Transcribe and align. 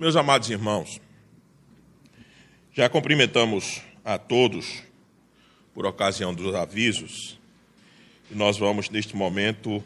Meus 0.00 0.16
amados 0.16 0.50
irmãos, 0.50 1.00
já 2.72 2.88
cumprimentamos 2.88 3.80
a 4.04 4.18
todos 4.18 4.82
por 5.72 5.86
ocasião 5.86 6.34
dos 6.34 6.52
avisos 6.52 7.38
e 8.28 8.34
nós 8.34 8.58
vamos, 8.58 8.90
neste 8.90 9.14
momento, 9.14 9.84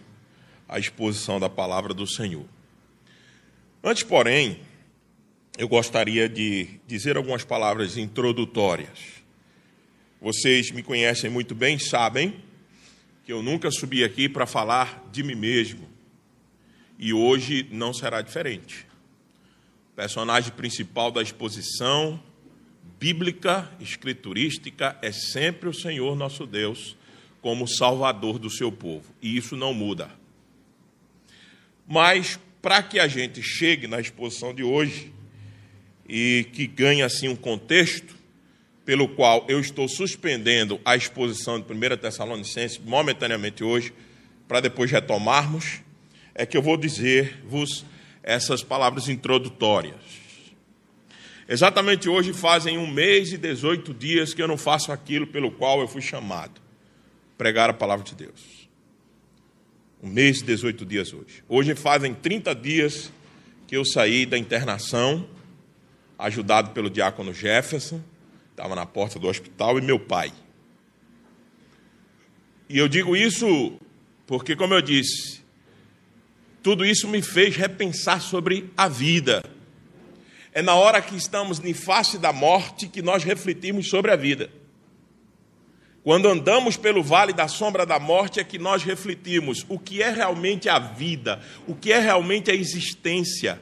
à 0.66 0.78
exposição 0.78 1.38
da 1.38 1.50
palavra 1.50 1.92
do 1.92 2.06
Senhor. 2.06 2.46
Antes, 3.84 4.02
porém, 4.02 4.60
eu 5.58 5.68
gostaria 5.68 6.26
de 6.26 6.80
dizer 6.86 7.18
algumas 7.18 7.44
palavras 7.44 7.98
introdutórias. 7.98 8.98
Vocês 10.22 10.70
me 10.70 10.82
conhecem 10.82 11.28
muito 11.28 11.54
bem, 11.54 11.78
sabem 11.78 12.42
que 13.26 13.32
eu 13.32 13.42
nunca 13.42 13.70
subi 13.70 14.02
aqui 14.02 14.26
para 14.26 14.46
falar 14.46 15.06
de 15.12 15.22
mim 15.22 15.34
mesmo. 15.34 15.86
E 16.98 17.12
hoje 17.12 17.68
não 17.70 17.92
será 17.92 18.22
diferente. 18.22 18.87
Personagem 19.98 20.52
principal 20.52 21.10
da 21.10 21.20
exposição 21.20 22.22
bíblica, 23.00 23.68
escriturística, 23.80 24.96
é 25.02 25.10
sempre 25.10 25.68
o 25.68 25.74
Senhor 25.74 26.14
nosso 26.14 26.46
Deus 26.46 26.96
como 27.42 27.66
Salvador 27.66 28.38
do 28.38 28.48
seu 28.48 28.70
povo. 28.70 29.12
E 29.20 29.36
isso 29.36 29.56
não 29.56 29.74
muda. 29.74 30.08
Mas, 31.84 32.38
para 32.62 32.80
que 32.80 33.00
a 33.00 33.08
gente 33.08 33.42
chegue 33.42 33.88
na 33.88 33.98
exposição 34.00 34.54
de 34.54 34.62
hoje 34.62 35.12
e 36.08 36.46
que 36.52 36.68
ganhe 36.68 37.02
assim 37.02 37.26
um 37.26 37.34
contexto, 37.34 38.14
pelo 38.84 39.08
qual 39.08 39.44
eu 39.48 39.58
estou 39.58 39.88
suspendendo 39.88 40.80
a 40.84 40.94
exposição 40.94 41.58
de 41.58 41.66
1 41.72 41.96
Tessalonicenses 41.96 42.78
momentaneamente 42.78 43.64
hoje, 43.64 43.92
para 44.46 44.60
depois 44.60 44.92
retomarmos, 44.92 45.80
é 46.36 46.46
que 46.46 46.56
eu 46.56 46.62
vou 46.62 46.76
dizer-vos 46.76 47.84
essas 48.28 48.62
palavras 48.62 49.08
introdutórias. 49.08 49.96
Exatamente 51.48 52.10
hoje 52.10 52.34
fazem 52.34 52.76
um 52.76 52.86
mês 52.86 53.32
e 53.32 53.38
18 53.38 53.94
dias 53.94 54.34
que 54.34 54.42
eu 54.42 54.46
não 54.46 54.58
faço 54.58 54.92
aquilo 54.92 55.26
pelo 55.26 55.50
qual 55.50 55.80
eu 55.80 55.88
fui 55.88 56.02
chamado 56.02 56.60
pregar 57.38 57.70
a 57.70 57.72
palavra 57.72 58.04
de 58.04 58.14
Deus. 58.14 58.68
Um 60.02 60.10
mês 60.10 60.40
e 60.40 60.44
18 60.44 60.84
dias 60.84 61.14
hoje. 61.14 61.42
Hoje 61.48 61.74
fazem 61.74 62.12
30 62.12 62.54
dias 62.54 63.10
que 63.66 63.74
eu 63.74 63.84
saí 63.84 64.26
da 64.26 64.36
internação, 64.36 65.26
ajudado 66.18 66.72
pelo 66.72 66.90
diácono 66.90 67.32
Jefferson 67.32 68.02
estava 68.50 68.74
na 68.74 68.84
porta 68.84 69.20
do 69.20 69.28
hospital, 69.28 69.78
e 69.78 69.80
meu 69.80 70.00
pai. 70.00 70.32
E 72.68 72.76
eu 72.76 72.88
digo 72.88 73.16
isso 73.16 73.78
porque, 74.26 74.56
como 74.56 74.74
eu 74.74 74.82
disse, 74.82 75.40
tudo 76.68 76.84
isso 76.84 77.08
me 77.08 77.22
fez 77.22 77.56
repensar 77.56 78.20
sobre 78.20 78.70
a 78.76 78.88
vida. 78.88 79.42
É 80.52 80.60
na 80.60 80.74
hora 80.74 81.00
que 81.00 81.16
estamos 81.16 81.64
em 81.64 81.72
face 81.72 82.18
da 82.18 82.30
morte 82.30 82.88
que 82.88 83.00
nós 83.00 83.24
refletimos 83.24 83.88
sobre 83.88 84.10
a 84.10 84.16
vida. 84.16 84.50
Quando 86.04 86.28
andamos 86.28 86.76
pelo 86.76 87.02
vale 87.02 87.32
da 87.32 87.48
sombra 87.48 87.86
da 87.86 87.98
morte 87.98 88.38
é 88.38 88.44
que 88.44 88.58
nós 88.58 88.82
refletimos 88.82 89.64
o 89.66 89.78
que 89.78 90.02
é 90.02 90.10
realmente 90.10 90.68
a 90.68 90.78
vida, 90.78 91.40
o 91.66 91.74
que 91.74 91.90
é 91.90 91.98
realmente 91.98 92.50
a 92.50 92.54
existência. 92.54 93.58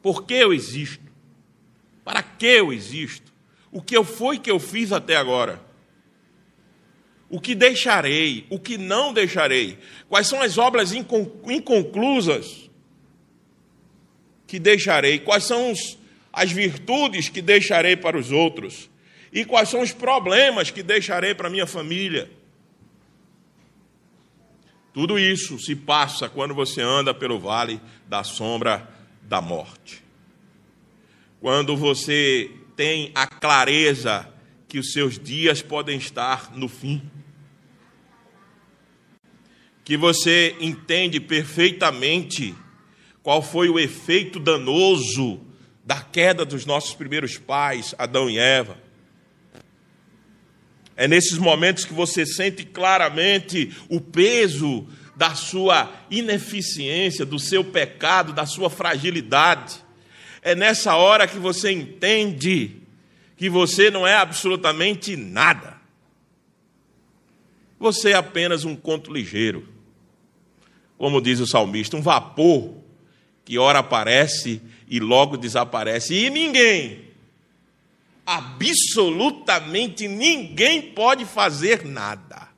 Por 0.00 0.24
que 0.24 0.32
eu 0.32 0.50
existo? 0.50 1.12
Para 2.02 2.22
que 2.22 2.46
eu 2.46 2.72
existo? 2.72 3.30
O 3.70 3.82
que 3.82 3.94
eu 3.94 4.02
fui 4.02 4.38
que 4.38 4.50
eu 4.50 4.58
fiz 4.58 4.92
até 4.92 5.16
agora? 5.16 5.60
O 7.32 7.40
que 7.40 7.56
deixarei? 7.56 8.46
O 8.48 8.60
que 8.60 8.78
não 8.78 9.12
deixarei? 9.12 9.76
Quais 10.08 10.28
são 10.28 10.40
as 10.40 10.56
obras 10.56 10.92
inconclusas 10.92 12.70
que 14.46 14.60
deixarei? 14.60 15.18
Quais 15.18 15.42
são 15.42 15.72
os, 15.72 15.98
as 16.32 16.52
virtudes 16.52 17.28
que 17.28 17.42
deixarei 17.42 17.96
para 17.96 18.16
os 18.16 18.30
outros? 18.30 18.88
E 19.32 19.44
quais 19.44 19.68
são 19.68 19.80
os 19.80 19.90
problemas 19.90 20.70
que 20.70 20.84
deixarei 20.84 21.34
para 21.34 21.50
minha 21.50 21.66
família? 21.66 22.30
Tudo 24.94 25.18
isso 25.18 25.58
se 25.58 25.74
passa 25.74 26.28
quando 26.28 26.54
você 26.54 26.80
anda 26.80 27.12
pelo 27.12 27.40
vale 27.40 27.80
da 28.06 28.22
sombra 28.22 28.88
da 29.22 29.40
morte 29.40 30.02
quando 31.42 31.76
você 31.76 32.52
tem 32.76 33.10
a 33.16 33.26
clareza 33.26 34.28
que 34.68 34.78
os 34.78 34.92
seus 34.92 35.18
dias 35.18 35.60
podem 35.60 35.98
estar 35.98 36.56
no 36.56 36.68
fim, 36.68 37.02
que 39.84 39.96
você 39.96 40.56
entende 40.60 41.18
perfeitamente 41.20 42.54
qual 43.22 43.42
foi 43.42 43.68
o 43.68 43.78
efeito 43.78 44.38
danoso 44.38 45.40
da 45.84 46.00
queda 46.00 46.44
dos 46.44 46.64
nossos 46.64 46.94
primeiros 46.94 47.38
pais, 47.38 47.94
Adão 47.98 48.30
e 48.30 48.38
Eva. 48.38 48.76
É 50.96 51.08
nesses 51.08 51.38
momentos 51.38 51.84
que 51.84 51.92
você 51.92 52.24
sente 52.24 52.64
claramente 52.64 53.72
o 53.88 54.00
peso 54.00 54.86
da 55.16 55.34
sua 55.34 55.92
ineficiência, 56.10 57.24
do 57.24 57.38
seu 57.38 57.64
pecado, 57.64 58.32
da 58.32 58.46
sua 58.46 58.70
fragilidade. 58.70 59.82
É 60.42 60.54
nessa 60.54 60.96
hora 60.96 61.26
que 61.26 61.38
você 61.38 61.70
entende 61.70 62.76
que 63.36 63.48
você 63.48 63.90
não 63.90 64.06
é 64.06 64.14
absolutamente 64.14 65.16
nada. 65.16 65.80
Você 67.78 68.10
é 68.10 68.14
apenas 68.14 68.64
um 68.64 68.76
conto 68.76 69.12
ligeiro. 69.12 69.71
Como 71.02 71.20
diz 71.20 71.40
o 71.40 71.48
salmista, 71.48 71.96
um 71.96 72.00
vapor 72.00 72.76
que 73.44 73.58
ora 73.58 73.80
aparece 73.80 74.62
e 74.86 75.00
logo 75.00 75.36
desaparece. 75.36 76.14
E 76.14 76.30
ninguém, 76.30 77.08
absolutamente 78.24 80.06
ninguém 80.06 80.92
pode 80.92 81.24
fazer 81.24 81.84
nada. 81.84 82.48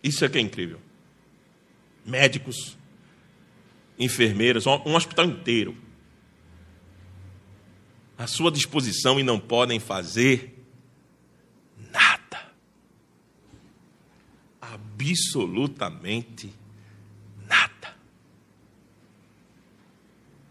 Isso 0.00 0.24
é 0.24 0.28
que 0.28 0.38
é 0.38 0.40
incrível. 0.40 0.80
Médicos, 2.06 2.78
enfermeiras, 3.98 4.68
um 4.68 4.94
hospital 4.94 5.24
inteiro 5.24 5.76
à 8.16 8.28
sua 8.28 8.52
disposição 8.52 9.18
e 9.18 9.24
não 9.24 9.40
podem 9.40 9.80
fazer 9.80 10.56
nada. 11.92 12.20
Absolutamente 15.00 16.52
nada. 17.48 17.96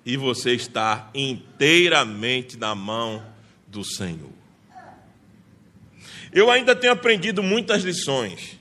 E 0.03 0.17
você 0.17 0.53
está 0.53 1.09
inteiramente 1.13 2.57
na 2.57 2.73
mão 2.73 3.23
do 3.67 3.83
Senhor. 3.83 4.33
Eu 6.33 6.49
ainda 6.49 6.75
tenho 6.75 6.93
aprendido 6.93 7.43
muitas 7.43 7.83
lições. 7.83 8.57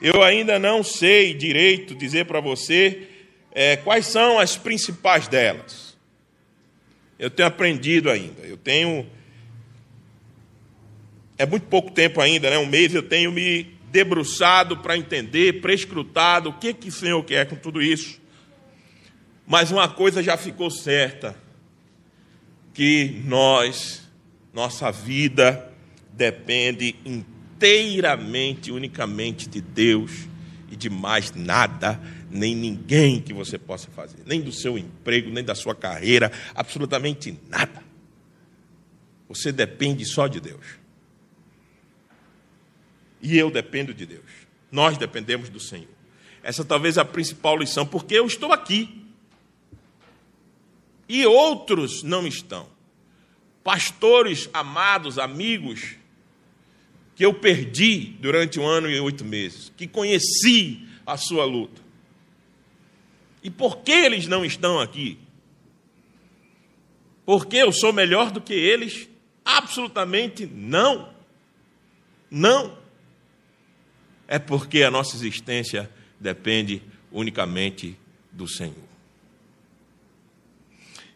Eu 0.00 0.22
ainda 0.22 0.58
não 0.58 0.84
sei 0.84 1.34
direito 1.34 1.94
dizer 1.94 2.26
para 2.26 2.40
você 2.40 3.08
é, 3.50 3.76
quais 3.76 4.06
são 4.06 4.38
as 4.38 4.56
principais 4.56 5.26
delas? 5.26 5.96
Eu 7.18 7.28
tenho 7.28 7.48
aprendido 7.48 8.08
ainda. 8.08 8.42
Eu 8.42 8.56
tenho. 8.56 9.04
É 11.36 11.44
muito 11.44 11.66
pouco 11.66 11.90
tempo 11.90 12.20
ainda, 12.20 12.50
né? 12.50 12.58
um 12.58 12.66
mês 12.66 12.94
eu 12.94 13.02
tenho 13.02 13.32
me 13.32 13.77
debruçado 13.90 14.76
para 14.78 14.96
entender, 14.96 15.60
prescrutado 15.60 16.50
o 16.50 16.52
que, 16.52 16.72
que 16.74 16.88
o 16.88 16.92
Senhor 16.92 17.22
quer 17.24 17.48
com 17.48 17.56
tudo 17.56 17.82
isso. 17.82 18.20
Mas 19.46 19.70
uma 19.70 19.88
coisa 19.88 20.22
já 20.22 20.36
ficou 20.36 20.70
certa: 20.70 21.36
que 22.74 23.22
nós, 23.24 24.02
nossa 24.52 24.90
vida, 24.90 25.72
depende 26.12 26.96
inteiramente, 27.04 28.70
unicamente 28.70 29.48
de 29.48 29.60
Deus 29.60 30.28
e 30.70 30.76
de 30.76 30.90
mais 30.90 31.32
nada 31.34 32.00
nem 32.30 32.54
ninguém 32.54 33.20
que 33.20 33.32
você 33.32 33.58
possa 33.58 33.90
fazer, 33.90 34.18
nem 34.26 34.40
do 34.40 34.52
seu 34.52 34.76
emprego, 34.76 35.30
nem 35.30 35.42
da 35.42 35.54
sua 35.54 35.74
carreira, 35.74 36.30
absolutamente 36.54 37.38
nada. 37.48 37.82
Você 39.28 39.52
depende 39.52 40.04
só 40.04 40.26
de 40.26 40.40
Deus. 40.40 40.64
E 43.20 43.36
eu 43.36 43.50
dependo 43.50 43.92
de 43.92 44.06
Deus. 44.06 44.24
Nós 44.70 44.96
dependemos 44.96 45.48
do 45.48 45.58
Senhor. 45.60 45.88
Essa 46.42 46.64
talvez 46.64 46.96
é 46.96 47.00
a 47.00 47.04
principal 47.04 47.56
lição, 47.56 47.86
porque 47.86 48.14
eu 48.14 48.26
estou 48.26 48.52
aqui. 48.52 49.04
E 51.08 51.26
outros 51.26 52.02
não 52.02 52.26
estão. 52.26 52.68
Pastores 53.64 54.48
amados, 54.52 55.18
amigos, 55.18 55.96
que 57.16 57.24
eu 57.24 57.34
perdi 57.34 58.16
durante 58.20 58.60
um 58.60 58.66
ano 58.66 58.88
e 58.88 59.00
oito 59.00 59.24
meses, 59.24 59.72
que 59.76 59.88
conheci 59.88 60.86
a 61.04 61.16
sua 61.16 61.44
luta. 61.44 61.82
E 63.42 63.50
por 63.50 63.78
que 63.78 63.92
eles 63.92 64.26
não 64.26 64.44
estão 64.44 64.78
aqui? 64.78 65.18
Porque 67.26 67.56
eu 67.56 67.72
sou 67.72 67.92
melhor 67.92 68.30
do 68.30 68.40
que 68.40 68.54
eles? 68.54 69.08
Absolutamente 69.44 70.46
não. 70.46 71.12
Não. 72.30 72.77
É 74.28 74.38
porque 74.38 74.82
a 74.82 74.90
nossa 74.90 75.16
existência 75.16 75.90
depende 76.20 76.82
unicamente 77.10 77.98
do 78.30 78.46
Senhor. 78.46 78.76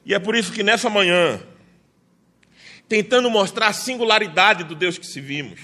E 0.05 0.14
é 0.14 0.19
por 0.19 0.35
isso 0.35 0.53
que 0.53 0.62
nessa 0.62 0.91
manhã, 0.91 1.41
tentando 2.88 3.31
mostrar 3.31 3.69
a 3.69 3.73
singularidade 3.73 4.64
do 4.64 4.75
Deus 4.75 4.99
que 4.99 5.06
se 5.06 5.20
vimos, 5.20 5.61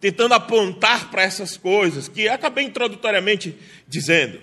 tentando 0.00 0.34
apontar 0.34 1.10
para 1.10 1.22
essas 1.22 1.56
coisas 1.56 2.08
que 2.08 2.28
acabei 2.28 2.64
introdutoriamente 2.64 3.56
dizendo, 3.86 4.40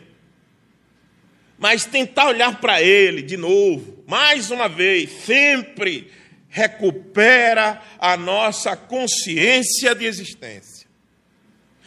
mas 1.57 1.85
tentar 1.85 2.27
olhar 2.27 2.59
para 2.59 2.81
Ele 2.81 3.21
de 3.21 3.38
novo, 3.38 4.03
mais 4.07 4.51
uma 4.51 4.68
vez, 4.68 5.09
sempre 5.25 6.11
recupera 6.50 7.81
a 8.00 8.18
nossa 8.18 8.75
consciência 8.75 9.94
de 9.94 10.06
existência. 10.06 10.75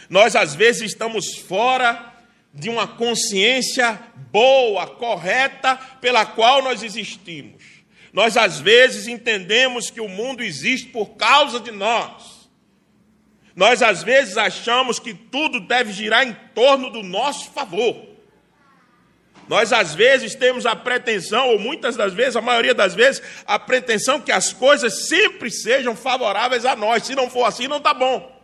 Nós, 0.08 0.34
às 0.34 0.54
vezes, 0.54 0.82
estamos 0.82 1.36
fora 1.36 2.14
de 2.52 2.70
uma 2.70 2.86
consciência 2.86 3.98
boa, 4.30 4.86
correta, 4.86 5.76
pela 6.00 6.24
qual 6.24 6.62
nós 6.62 6.82
existimos. 6.82 7.62
Nós, 8.12 8.36
às 8.36 8.58
vezes, 8.58 9.06
entendemos 9.06 9.90
que 9.90 10.00
o 10.00 10.08
mundo 10.08 10.42
existe 10.42 10.88
por 10.88 11.10
causa 11.10 11.60
de 11.60 11.70
nós. 11.70 12.48
Nós, 13.54 13.82
às 13.82 14.02
vezes, 14.02 14.36
achamos 14.36 14.98
que 14.98 15.12
tudo 15.12 15.60
deve 15.60 15.92
girar 15.92 16.26
em 16.26 16.34
torno 16.54 16.90
do 16.90 17.02
nosso 17.02 17.50
favor. 17.50 18.06
Nós, 19.48 19.72
às 19.72 19.94
vezes, 19.94 20.34
temos 20.34 20.64
a 20.64 20.76
pretensão, 20.76 21.48
ou 21.48 21.58
muitas 21.58 21.96
das 21.96 22.14
vezes, 22.14 22.36
a 22.36 22.40
maioria 22.40 22.74
das 22.74 22.94
vezes, 22.94 23.22
a 23.46 23.58
pretensão 23.58 24.20
que 24.20 24.30
as 24.30 24.52
coisas 24.52 25.08
sempre 25.08 25.50
sejam 25.50 25.96
favoráveis 25.96 26.64
a 26.64 26.76
nós. 26.76 27.04
Se 27.04 27.14
não 27.14 27.28
for 27.28 27.44
assim, 27.44 27.66
não 27.66 27.78
está 27.78 27.92
bom. 27.92 28.37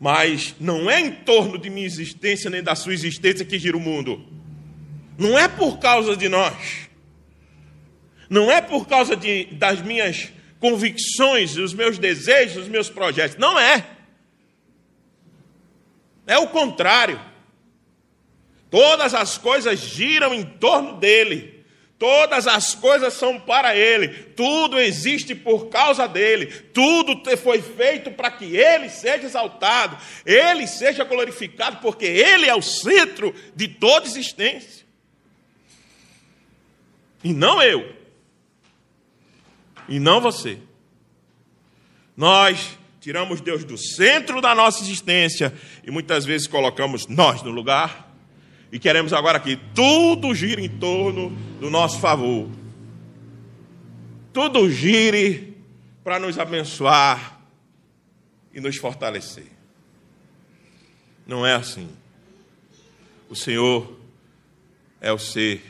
Mas 0.00 0.54
não 0.60 0.88
é 0.90 1.00
em 1.00 1.10
torno 1.10 1.58
de 1.58 1.68
minha 1.68 1.86
existência 1.86 2.48
nem 2.48 2.62
da 2.62 2.74
sua 2.74 2.92
existência 2.92 3.44
que 3.44 3.58
gira 3.58 3.76
o 3.76 3.80
mundo. 3.80 4.24
Não 5.18 5.36
é 5.36 5.48
por 5.48 5.78
causa 5.78 6.16
de 6.16 6.28
nós. 6.28 6.88
Não 8.30 8.50
é 8.50 8.60
por 8.60 8.86
causa 8.86 9.16
de, 9.16 9.46
das 9.46 9.80
minhas 9.82 10.32
convicções, 10.60 11.54
dos 11.54 11.74
meus 11.74 11.98
desejos, 11.98 12.54
dos 12.54 12.68
meus 12.68 12.88
projetos. 12.88 13.36
Não 13.36 13.58
é. 13.58 13.84
É 16.26 16.38
o 16.38 16.48
contrário. 16.48 17.20
Todas 18.70 19.14
as 19.14 19.38
coisas 19.38 19.80
giram 19.80 20.34
em 20.34 20.44
torno 20.44 20.98
dele. 20.98 21.57
Todas 21.98 22.46
as 22.46 22.76
coisas 22.76 23.12
são 23.14 23.40
para 23.40 23.74
ele. 23.76 24.08
Tudo 24.08 24.78
existe 24.78 25.34
por 25.34 25.66
causa 25.66 26.06
dele. 26.06 26.46
Tudo 26.46 27.20
foi 27.36 27.60
feito 27.60 28.12
para 28.12 28.30
que 28.30 28.56
ele 28.56 28.88
seja 28.88 29.26
exaltado, 29.26 29.98
ele 30.24 30.66
seja 30.68 31.02
glorificado, 31.02 31.78
porque 31.78 32.06
ele 32.06 32.46
é 32.46 32.54
o 32.54 32.62
centro 32.62 33.34
de 33.56 33.66
toda 33.66 34.06
existência. 34.06 34.86
E 37.24 37.32
não 37.32 37.60
eu. 37.60 37.96
E 39.88 39.98
não 39.98 40.20
você. 40.20 40.58
Nós 42.16 42.78
tiramos 43.00 43.40
Deus 43.40 43.64
do 43.64 43.76
centro 43.76 44.40
da 44.40 44.54
nossa 44.54 44.82
existência 44.82 45.52
e 45.84 45.90
muitas 45.90 46.24
vezes 46.24 46.46
colocamos 46.46 47.08
nós 47.08 47.42
no 47.42 47.50
lugar 47.50 48.14
e 48.70 48.78
queremos 48.78 49.12
agora 49.12 49.40
que 49.40 49.56
tudo 49.74 50.34
gire 50.34 50.64
em 50.64 50.68
torno 50.68 51.36
do 51.60 51.70
nosso 51.70 51.98
favor. 51.98 52.48
Tudo 54.32 54.70
gire 54.70 55.56
para 56.04 56.18
nos 56.18 56.38
abençoar 56.38 57.40
e 58.52 58.60
nos 58.60 58.76
fortalecer. 58.76 59.46
Não 61.26 61.46
é 61.46 61.54
assim. 61.54 61.88
O 63.28 63.34
Senhor 63.34 63.98
é 65.00 65.12
o 65.12 65.18
ser 65.18 65.62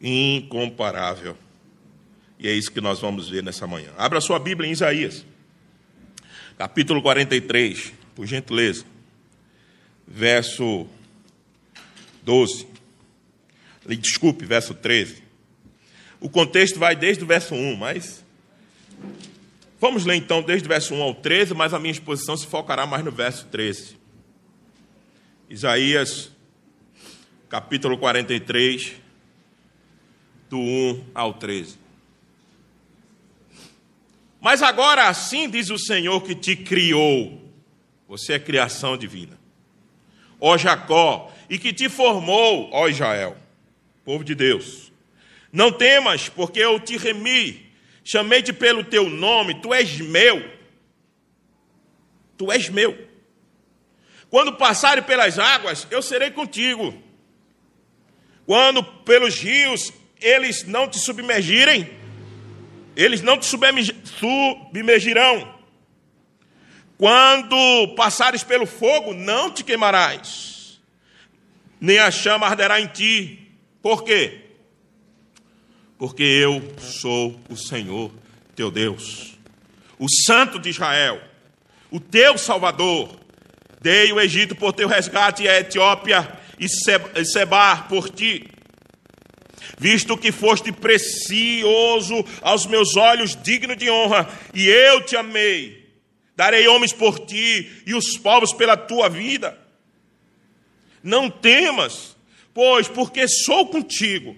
incomparável. 0.00 1.36
E 2.38 2.48
é 2.48 2.52
isso 2.52 2.70
que 2.70 2.80
nós 2.80 3.00
vamos 3.00 3.28
ver 3.28 3.42
nessa 3.42 3.66
manhã. 3.66 3.90
Abra 3.98 4.20
sua 4.20 4.38
Bíblia 4.38 4.68
em 4.68 4.72
Isaías 4.72 5.24
capítulo 6.58 7.00
43, 7.00 7.92
por 8.16 8.26
gentileza, 8.26 8.84
verso 10.04 10.88
12. 12.24 12.66
Desculpe, 13.96 14.44
verso 14.44 14.74
13. 14.74 15.22
O 16.20 16.28
contexto 16.28 16.78
vai 16.78 16.96
desde 16.96 17.24
o 17.24 17.26
verso 17.26 17.54
1, 17.54 17.76
mas. 17.76 18.24
Vamos 19.80 20.04
ler 20.04 20.16
então 20.16 20.42
desde 20.42 20.66
o 20.66 20.68
verso 20.68 20.94
1 20.94 21.02
ao 21.02 21.14
13, 21.14 21.54
mas 21.54 21.72
a 21.72 21.78
minha 21.78 21.92
exposição 21.92 22.36
se 22.36 22.46
focará 22.46 22.84
mais 22.84 23.04
no 23.04 23.12
verso 23.12 23.46
13. 23.46 23.96
Isaías, 25.48 26.32
capítulo 27.48 27.96
43, 27.96 28.96
do 30.50 30.58
1 30.58 31.04
ao 31.14 31.34
13. 31.34 31.78
Mas 34.40 34.62
agora 34.62 35.08
assim 35.08 35.48
diz 35.48 35.70
o 35.70 35.78
Senhor 35.78 36.20
que 36.22 36.34
te 36.34 36.56
criou, 36.56 37.40
você 38.08 38.34
é 38.34 38.38
criação 38.38 38.96
divina, 38.96 39.38
ó 40.40 40.56
Jacó, 40.56 41.32
e 41.48 41.58
que 41.58 41.72
te 41.72 41.88
formou, 41.88 42.68
ó 42.72 42.88
Israel, 42.88 43.36
povo 44.08 44.24
de 44.24 44.34
Deus. 44.34 44.90
Não 45.52 45.70
temas, 45.70 46.30
porque 46.30 46.58
eu 46.58 46.80
te 46.80 46.96
remi, 46.96 47.70
chamei-te 48.02 48.54
pelo 48.54 48.82
teu 48.82 49.06
nome, 49.06 49.60
tu 49.60 49.74
és 49.74 50.00
meu. 50.00 50.50
Tu 52.38 52.50
és 52.50 52.70
meu. 52.70 52.96
Quando 54.30 54.54
passares 54.54 55.04
pelas 55.04 55.38
águas, 55.38 55.86
eu 55.90 56.00
serei 56.00 56.30
contigo. 56.30 56.94
Quando 58.46 58.82
pelos 58.82 59.38
rios 59.40 59.92
eles 60.18 60.64
não 60.64 60.88
te 60.88 60.98
submergirem, 60.98 61.90
eles 62.96 63.20
não 63.20 63.36
te 63.36 63.44
submergirão. 63.44 65.54
Quando 66.96 67.94
passares 67.94 68.42
pelo 68.42 68.64
fogo, 68.64 69.12
não 69.12 69.50
te 69.50 69.62
queimarás, 69.62 70.80
nem 71.78 71.98
a 71.98 72.10
chama 72.10 72.46
arderá 72.46 72.80
em 72.80 72.86
ti. 72.86 73.37
Por 73.82 74.04
quê? 74.04 74.40
Porque 75.98 76.22
eu 76.22 76.62
sou 76.78 77.38
o 77.48 77.56
Senhor 77.56 78.12
teu 78.54 78.70
Deus, 78.70 79.38
o 79.98 80.06
Santo 80.08 80.58
de 80.58 80.68
Israel, 80.70 81.20
o 81.90 82.00
teu 82.00 82.36
Salvador. 82.36 83.16
Dei 83.80 84.12
o 84.12 84.20
Egito 84.20 84.56
por 84.56 84.72
teu 84.72 84.88
resgate 84.88 85.44
e 85.44 85.48
a 85.48 85.60
Etiópia 85.60 86.28
e 86.58 86.68
Sebar 86.68 87.86
por 87.86 88.10
ti 88.10 88.50
visto 89.78 90.16
que 90.16 90.32
foste 90.32 90.72
precioso 90.72 92.24
aos 92.42 92.66
meus 92.66 92.96
olhos, 92.96 93.36
digno 93.36 93.76
de 93.76 93.88
honra, 93.88 94.28
e 94.52 94.66
eu 94.68 95.04
te 95.04 95.16
amei. 95.16 95.86
Darei 96.36 96.68
homens 96.68 96.92
por 96.92 97.18
ti 97.20 97.82
e 97.86 97.94
os 97.94 98.16
povos 98.16 98.52
pela 98.52 98.76
tua 98.76 99.08
vida. 99.08 99.58
Não 101.02 101.30
temas, 101.30 102.16
pois, 102.58 102.88
porque 102.88 103.28
sou 103.28 103.68
contigo. 103.68 104.36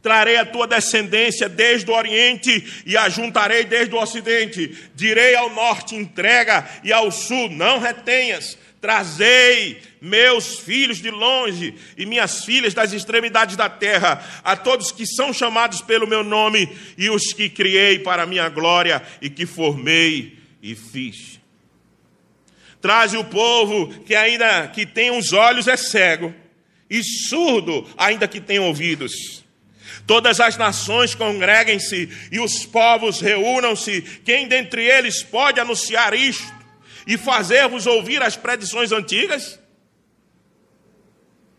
Trarei 0.00 0.36
a 0.36 0.46
tua 0.46 0.68
descendência 0.68 1.48
desde 1.48 1.90
o 1.90 1.94
Oriente 1.94 2.84
e 2.86 2.96
a 2.96 3.08
juntarei 3.08 3.64
desde 3.64 3.92
o 3.92 4.00
Ocidente. 4.00 4.72
Direi 4.94 5.34
ao 5.34 5.50
norte: 5.52 5.96
entrega, 5.96 6.64
e 6.84 6.92
ao 6.92 7.10
sul: 7.10 7.50
não 7.50 7.80
retenhas. 7.80 8.56
Trazei 8.80 9.82
meus 10.00 10.60
filhos 10.60 10.98
de 10.98 11.10
longe 11.10 11.74
e 11.96 12.06
minhas 12.06 12.44
filhas 12.44 12.72
das 12.72 12.92
extremidades 12.92 13.56
da 13.56 13.68
terra, 13.68 14.24
a 14.44 14.54
todos 14.54 14.92
que 14.92 15.04
são 15.04 15.32
chamados 15.32 15.80
pelo 15.80 16.06
meu 16.06 16.22
nome 16.22 16.68
e 16.96 17.10
os 17.10 17.32
que 17.32 17.48
criei 17.48 17.98
para 17.98 18.22
a 18.22 18.26
minha 18.26 18.48
glória 18.48 19.02
e 19.20 19.28
que 19.28 19.44
formei 19.44 20.38
e 20.62 20.76
fiz. 20.76 21.40
Traze 22.80 23.16
o 23.16 23.24
povo 23.24 23.88
que 24.04 24.14
ainda 24.14 24.68
que 24.68 24.86
tem 24.86 25.10
os 25.10 25.32
olhos 25.32 25.66
é 25.66 25.76
cego 25.76 26.43
e 26.88 27.02
surdo 27.02 27.86
ainda 27.96 28.28
que 28.28 28.40
tem 28.40 28.58
ouvidos. 28.58 29.44
Todas 30.06 30.40
as 30.40 30.56
nações 30.56 31.14
congreguem-se 31.14 32.08
e 32.30 32.38
os 32.40 32.66
povos 32.66 33.20
reúnam-se. 33.20 34.02
Quem 34.24 34.46
dentre 34.46 34.84
eles 34.84 35.22
pode 35.22 35.60
anunciar 35.60 36.12
isto? 36.14 36.64
e 37.06 37.16
fazer-vos 37.16 37.86
ouvir 37.86 38.22
as 38.22 38.36
predições 38.36 38.92
antigas? 38.92 39.60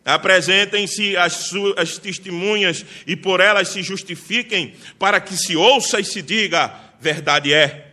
Apresentem-se 0.03 1.17
as 1.17 1.33
suas 1.33 1.97
testemunhas 1.97 2.85
e 3.07 3.15
por 3.15 3.39
elas 3.39 3.69
se 3.69 3.81
justifiquem, 3.81 4.75
para 4.99 5.19
que 5.19 5.35
se 5.35 5.55
ouça 5.55 5.99
e 5.99 6.03
se 6.03 6.21
diga: 6.21 6.73
verdade 6.99 7.53
é. 7.53 7.84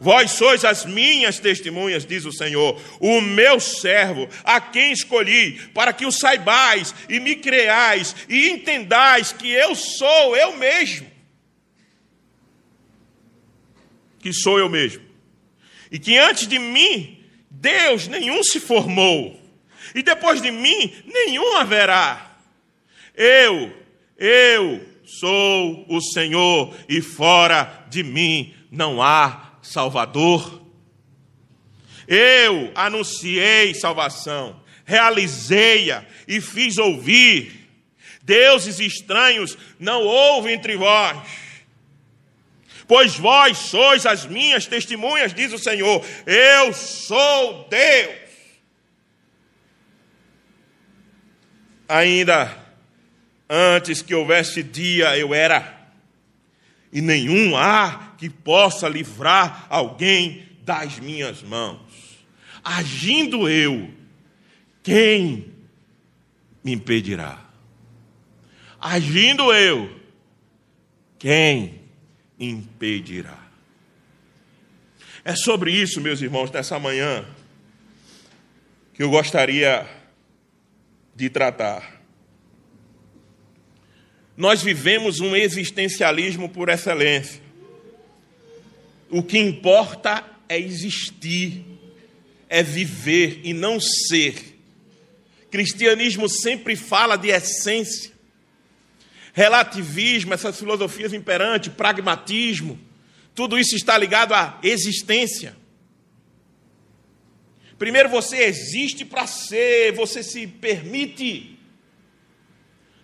Vós 0.00 0.30
sois 0.32 0.64
as 0.64 0.86
minhas 0.86 1.38
testemunhas, 1.38 2.06
diz 2.06 2.24
o 2.24 2.32
Senhor, 2.32 2.80
o 2.98 3.20
meu 3.20 3.60
servo, 3.60 4.28
a 4.42 4.60
quem 4.60 4.92
escolhi, 4.92 5.60
para 5.74 5.92
que 5.92 6.06
o 6.06 6.10
saibais 6.10 6.94
e 7.08 7.20
me 7.20 7.36
creais 7.36 8.16
e 8.28 8.48
entendais 8.48 9.32
que 9.32 9.50
eu 9.50 9.74
sou 9.74 10.34
eu 10.34 10.56
mesmo. 10.56 11.06
Que 14.18 14.32
sou 14.32 14.58
eu 14.58 14.68
mesmo 14.68 15.10
e 15.90 15.98
que 15.98 16.16
antes 16.16 16.46
de 16.46 16.58
mim 16.58 17.18
Deus 17.50 18.06
nenhum 18.06 18.42
se 18.44 18.60
formou, 18.60 19.38
e 19.94 20.02
depois 20.02 20.40
de 20.40 20.50
mim 20.50 20.94
nenhum 21.04 21.56
haverá. 21.56 22.38
Eu, 23.14 23.72
eu 24.16 24.80
sou 25.04 25.84
o 25.88 26.00
Senhor, 26.00 26.74
e 26.88 27.02
fora 27.02 27.86
de 27.90 28.02
mim 28.02 28.54
não 28.70 29.02
há 29.02 29.49
Salvador. 29.62 30.60
Eu 32.06 32.72
anunciei 32.74 33.74
salvação, 33.74 34.60
realizei-a 34.84 36.04
e 36.26 36.40
fiz 36.40 36.78
ouvir. 36.78 37.68
Deuses 38.22 38.80
estranhos 38.80 39.56
não 39.78 40.02
houve 40.02 40.52
entre 40.52 40.76
vós. 40.76 41.18
Pois 42.86 43.16
vós 43.16 43.56
sois 43.56 44.04
as 44.04 44.26
minhas 44.26 44.66
testemunhas, 44.66 45.32
diz 45.32 45.52
o 45.52 45.58
Senhor. 45.58 46.04
Eu 46.26 46.72
sou 46.72 47.68
Deus. 47.68 48.18
Ainda 51.88 52.56
antes 53.48 54.02
que 54.02 54.14
houvesse 54.14 54.62
dia, 54.62 55.16
eu 55.16 55.32
era. 55.32 55.78
E 56.92 57.00
nenhum 57.00 57.56
há 57.56 58.09
que 58.20 58.28
possa 58.28 58.86
livrar 58.86 59.66
alguém 59.70 60.46
das 60.62 61.00
minhas 61.00 61.42
mãos. 61.42 61.80
Agindo 62.62 63.48
eu, 63.48 63.90
quem 64.82 65.54
me 66.62 66.72
impedirá? 66.72 67.42
Agindo 68.78 69.50
eu, 69.54 69.90
quem 71.18 71.80
impedirá? 72.38 73.38
É 75.24 75.34
sobre 75.34 75.72
isso, 75.72 75.98
meus 75.98 76.20
irmãos, 76.20 76.50
nessa 76.50 76.78
manhã, 76.78 77.24
que 78.92 79.02
eu 79.02 79.08
gostaria 79.08 79.88
de 81.16 81.30
tratar. 81.30 82.02
Nós 84.36 84.62
vivemos 84.62 85.20
um 85.20 85.34
existencialismo 85.34 86.50
por 86.50 86.68
excelência. 86.68 87.48
O 89.10 89.22
que 89.22 89.38
importa 89.38 90.24
é 90.48 90.58
existir, 90.58 91.64
é 92.48 92.62
viver 92.62 93.40
e 93.44 93.52
não 93.52 93.80
ser. 93.80 94.58
Cristianismo 95.50 96.28
sempre 96.28 96.76
fala 96.76 97.16
de 97.16 97.28
essência. 97.28 98.12
Relativismo, 99.32 100.34
essas 100.34 100.58
filosofias 100.58 101.12
imperantes, 101.12 101.72
pragmatismo, 101.72 102.78
tudo 103.34 103.58
isso 103.58 103.74
está 103.74 103.96
ligado 103.96 104.34
à 104.34 104.58
existência. 104.62 105.56
Primeiro 107.78 108.08
você 108.08 108.36
existe 108.42 109.04
para 109.04 109.26
ser, 109.26 109.92
você 109.92 110.22
se 110.22 110.46
permite, 110.46 111.58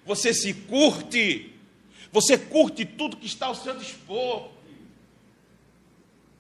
você 0.05 0.35
se 0.35 0.53
curte, 0.53 1.53
você 2.13 2.37
curte 2.37 2.85
tudo 2.85 3.17
que 3.17 3.27
está 3.27 3.47
ao 3.47 3.55
seu 3.55 3.75
dispor. 3.77 4.56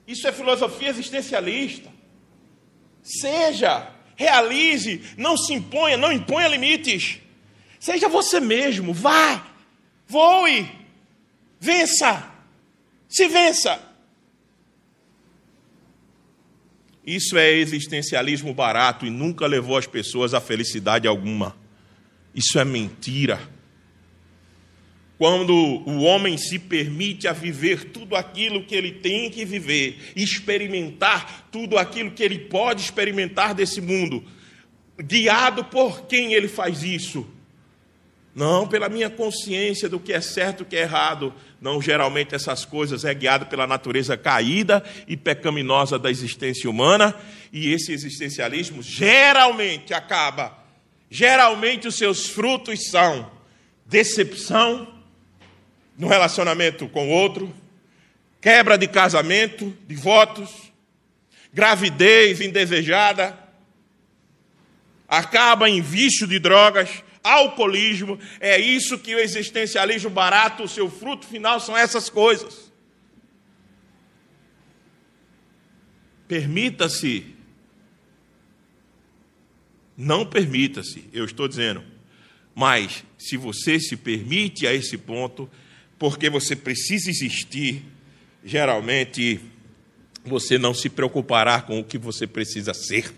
Isso 0.06 0.26
é 0.26 0.32
filosofia 0.32 0.88
existencialista. 0.88 1.90
Seja, 3.02 3.90
realize, 4.14 5.02
não 5.16 5.36
se 5.36 5.52
imponha, 5.52 5.96
não 5.96 6.12
imponha 6.12 6.48
limites. 6.48 7.18
Seja 7.78 8.08
você 8.08 8.40
mesmo, 8.40 8.92
vá, 8.92 9.46
voe, 10.06 10.68
vença, 11.60 12.30
se 13.08 13.28
vença. 13.28 13.80
Isso 17.04 17.38
é 17.38 17.52
existencialismo 17.52 18.52
barato 18.52 19.06
e 19.06 19.10
nunca 19.10 19.46
levou 19.46 19.76
as 19.76 19.86
pessoas 19.86 20.34
a 20.34 20.40
felicidade 20.40 21.06
alguma. 21.06 21.56
Isso 22.34 22.58
é 22.58 22.64
mentira. 22.64 23.40
Quando 25.18 25.54
o 25.54 26.02
homem 26.02 26.36
se 26.36 26.58
permite 26.58 27.26
a 27.26 27.32
viver 27.32 27.84
tudo 27.84 28.14
aquilo 28.14 28.64
que 28.64 28.74
ele 28.74 28.92
tem 28.92 29.30
que 29.30 29.46
viver, 29.46 30.12
experimentar 30.14 31.48
tudo 31.50 31.78
aquilo 31.78 32.10
que 32.10 32.22
ele 32.22 32.38
pode 32.38 32.82
experimentar 32.82 33.54
desse 33.54 33.80
mundo, 33.80 34.22
guiado 34.98 35.64
por 35.64 36.02
quem 36.06 36.34
ele 36.34 36.48
faz 36.48 36.82
isso? 36.82 37.26
Não 38.34 38.68
pela 38.68 38.90
minha 38.90 39.08
consciência 39.08 39.88
do 39.88 39.98
que 39.98 40.12
é 40.12 40.20
certo 40.20 40.60
e 40.60 40.62
o 40.64 40.66
que 40.66 40.76
é 40.76 40.82
errado. 40.82 41.32
Não, 41.58 41.80
geralmente 41.80 42.34
essas 42.34 42.66
coisas 42.66 43.02
é 43.02 43.14
guiado 43.14 43.46
pela 43.46 43.66
natureza 43.66 44.18
caída 44.18 44.84
e 45.08 45.16
pecaminosa 45.16 45.98
da 45.98 46.10
existência 46.10 46.68
humana, 46.68 47.14
e 47.50 47.72
esse 47.72 47.90
existencialismo 47.90 48.82
geralmente 48.82 49.94
acaba, 49.94 50.58
geralmente 51.10 51.88
os 51.88 51.94
seus 51.94 52.26
frutos 52.26 52.90
são 52.90 53.30
decepção 53.86 54.95
no 55.98 56.08
relacionamento 56.08 56.88
com 56.88 57.08
o 57.08 57.10
outro, 57.10 57.54
quebra 58.40 58.76
de 58.76 58.86
casamento, 58.86 59.76
de 59.86 59.94
votos, 59.94 60.72
gravidez 61.52 62.40
indesejada, 62.40 63.38
acaba 65.08 65.68
em 65.70 65.80
vício 65.80 66.26
de 66.26 66.38
drogas, 66.38 67.02
alcoolismo, 67.22 68.18
é 68.38 68.58
isso 68.58 68.98
que 68.98 69.14
o 69.14 69.18
existencialismo 69.18 70.10
barato, 70.10 70.62
o 70.62 70.68
seu 70.68 70.90
fruto 70.90 71.26
final 71.26 71.58
são 71.58 71.76
essas 71.76 72.08
coisas. 72.08 72.70
Permita-se, 76.28 77.34
não 79.96 80.26
permita-se, 80.26 81.08
eu 81.12 81.24
estou 81.24 81.48
dizendo, 81.48 81.82
mas 82.54 83.04
se 83.18 83.36
você 83.36 83.78
se 83.80 83.96
permite 83.96 84.66
a 84.66 84.74
esse 84.74 84.98
ponto, 84.98 85.48
porque 85.98 86.28
você 86.28 86.54
precisa 86.54 87.10
existir, 87.10 87.82
geralmente 88.44 89.40
você 90.24 90.58
não 90.58 90.74
se 90.74 90.88
preocupará 90.88 91.60
com 91.60 91.78
o 91.78 91.84
que 91.84 91.98
você 91.98 92.26
precisa 92.26 92.74
ser. 92.74 93.12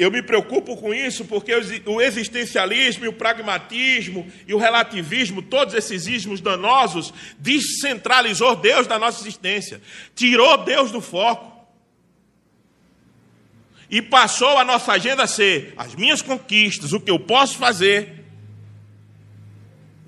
Eu 0.00 0.10
me 0.10 0.22
preocupo 0.22 0.78
com 0.78 0.94
isso 0.94 1.26
porque 1.26 1.52
o 1.84 2.00
existencialismo, 2.00 3.04
e 3.04 3.08
o 3.08 3.12
pragmatismo 3.12 4.26
e 4.48 4.54
o 4.54 4.58
relativismo, 4.58 5.42
todos 5.42 5.74
esses 5.74 6.06
ismos 6.06 6.40
danosos, 6.40 7.12
descentralizou 7.38 8.56
Deus 8.56 8.86
da 8.86 8.98
nossa 8.98 9.20
existência, 9.20 9.78
tirou 10.14 10.64
Deus 10.64 10.90
do 10.90 11.02
foco. 11.02 11.50
E 13.90 14.00
passou 14.00 14.56
a 14.56 14.64
nossa 14.64 14.92
agenda 14.92 15.24
a 15.24 15.26
ser 15.26 15.74
as 15.76 15.94
minhas 15.94 16.22
conquistas, 16.22 16.94
o 16.94 17.00
que 17.00 17.10
eu 17.10 17.18
posso 17.18 17.58
fazer. 17.58 18.19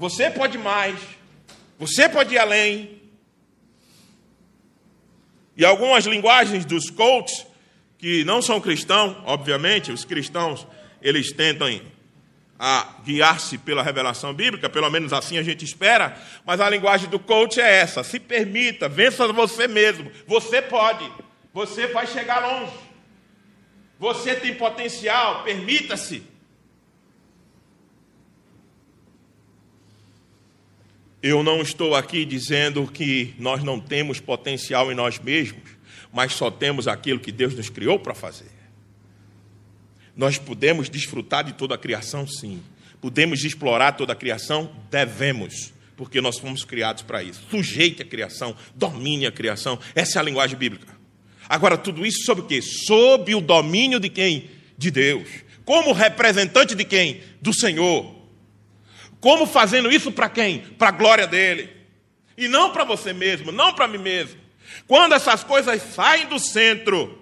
Você 0.03 0.29
pode 0.29 0.59
mais, 0.59 0.99
você 1.79 2.09
pode 2.09 2.35
ir 2.35 2.39
além. 2.39 3.01
E 5.57 5.65
algumas 5.65 6.07
linguagens 6.07 6.65
dos 6.65 6.91
coaches 6.91 7.47
que 7.99 8.25
não 8.25 8.43
são 8.43 8.61
cristãos, 8.61 9.17
obviamente, 9.25 9.93
os 9.93 10.05
cristãos, 10.05 10.67
eles 11.01 11.31
tentam 11.31 11.69
guiar-se 13.05 13.57
pela 13.59 13.81
revelação 13.81 14.35
bíblica, 14.35 14.69
pelo 14.69 14.91
menos 14.91 15.13
assim 15.13 15.39
a 15.39 15.43
gente 15.45 15.65
espera, 15.65 16.21
mas 16.45 16.61
a 16.61 16.69
linguagem 16.69 17.09
do 17.09 17.21
coach 17.21 17.61
é 17.61 17.77
essa: 17.77 18.03
se 18.03 18.19
permita, 18.19 18.89
vença 18.89 19.33
você 19.33 19.69
mesmo, 19.69 20.11
você 20.27 20.61
pode, 20.61 21.09
você 21.55 21.87
vai 21.87 22.09
chegar 22.09 22.41
longe, 22.41 22.73
você 24.01 24.35
tem 24.35 24.57
potencial, 24.57 25.45
permita-se. 25.45 26.32
Eu 31.23 31.43
não 31.43 31.63
estou 31.63 31.95
aqui 31.95 32.25
dizendo 32.25 32.87
que 32.87 33.35
nós 33.39 33.63
não 33.63 33.79
temos 33.79 34.19
potencial 34.19 34.91
em 34.91 34.95
nós 34.95 35.19
mesmos 35.19 35.83
mas 36.13 36.35
só 36.35 36.51
temos 36.51 36.87
aquilo 36.87 37.19
que 37.19 37.33
Deus 37.33 37.55
nos 37.55 37.71
criou 37.71 37.99
para 37.99 38.15
fazer. 38.15 38.51
Nós 40.15 40.37
podemos 40.37 40.91
desfrutar 40.91 41.43
de 41.43 41.55
toda 41.55 41.75
a 41.75 41.79
criação, 41.79 42.27
sim. 42.27 42.63
Podemos 43.01 43.43
explorar 43.45 43.93
toda 43.93 44.13
a 44.13 44.17
criação? 44.17 44.71
Devemos, 44.91 45.73
porque 45.97 46.21
nós 46.21 46.39
fomos 46.39 46.65
criados 46.65 47.03
para 47.03 47.23
isso. 47.23 47.43
Sujeite 47.51 48.03
a 48.03 48.05
criação, 48.05 48.55
domine 48.75 49.27
a 49.27 49.33
criação. 49.33 49.79
Essa 49.95 50.19
é 50.19 50.21
a 50.21 50.23
linguagem 50.23 50.57
bíblica. 50.57 50.95
Agora, 51.49 51.79
tudo 51.79 52.05
isso 52.05 52.25
sob 52.25 52.43
o 52.43 52.47
quê? 52.47 52.61
Sob 52.61 53.35
o 53.35 53.41
domínio 53.41 53.99
de 53.99 54.11
quem? 54.11 54.51
De 54.77 54.91
Deus. 54.91 55.29
Como 55.65 55.93
representante 55.93 56.75
de 56.75 56.85
quem? 56.85 57.23
Do 57.41 57.55
Senhor. 57.55 58.22
Como 59.23 59.47
fazendo 59.47 59.91
isso 59.91 60.13
para 60.13 60.29
quem? 60.29 60.59
Para 60.59 60.89
a 60.89 60.93
glória 60.93 61.27
dele. 61.27 61.71
E 62.37 62.49
não 62.49 62.73
para 62.73 62.85
você 62.85 63.15
mesmo, 63.15 63.51
não 63.51 63.73
para 63.73 63.89
mim 63.89 63.97
mesmo. 63.97 64.39
Quando 64.87 65.15
essas 65.15 65.43
coisas 65.43 65.81
saem 65.95 66.27
do 66.27 66.39
centro, 66.39 67.19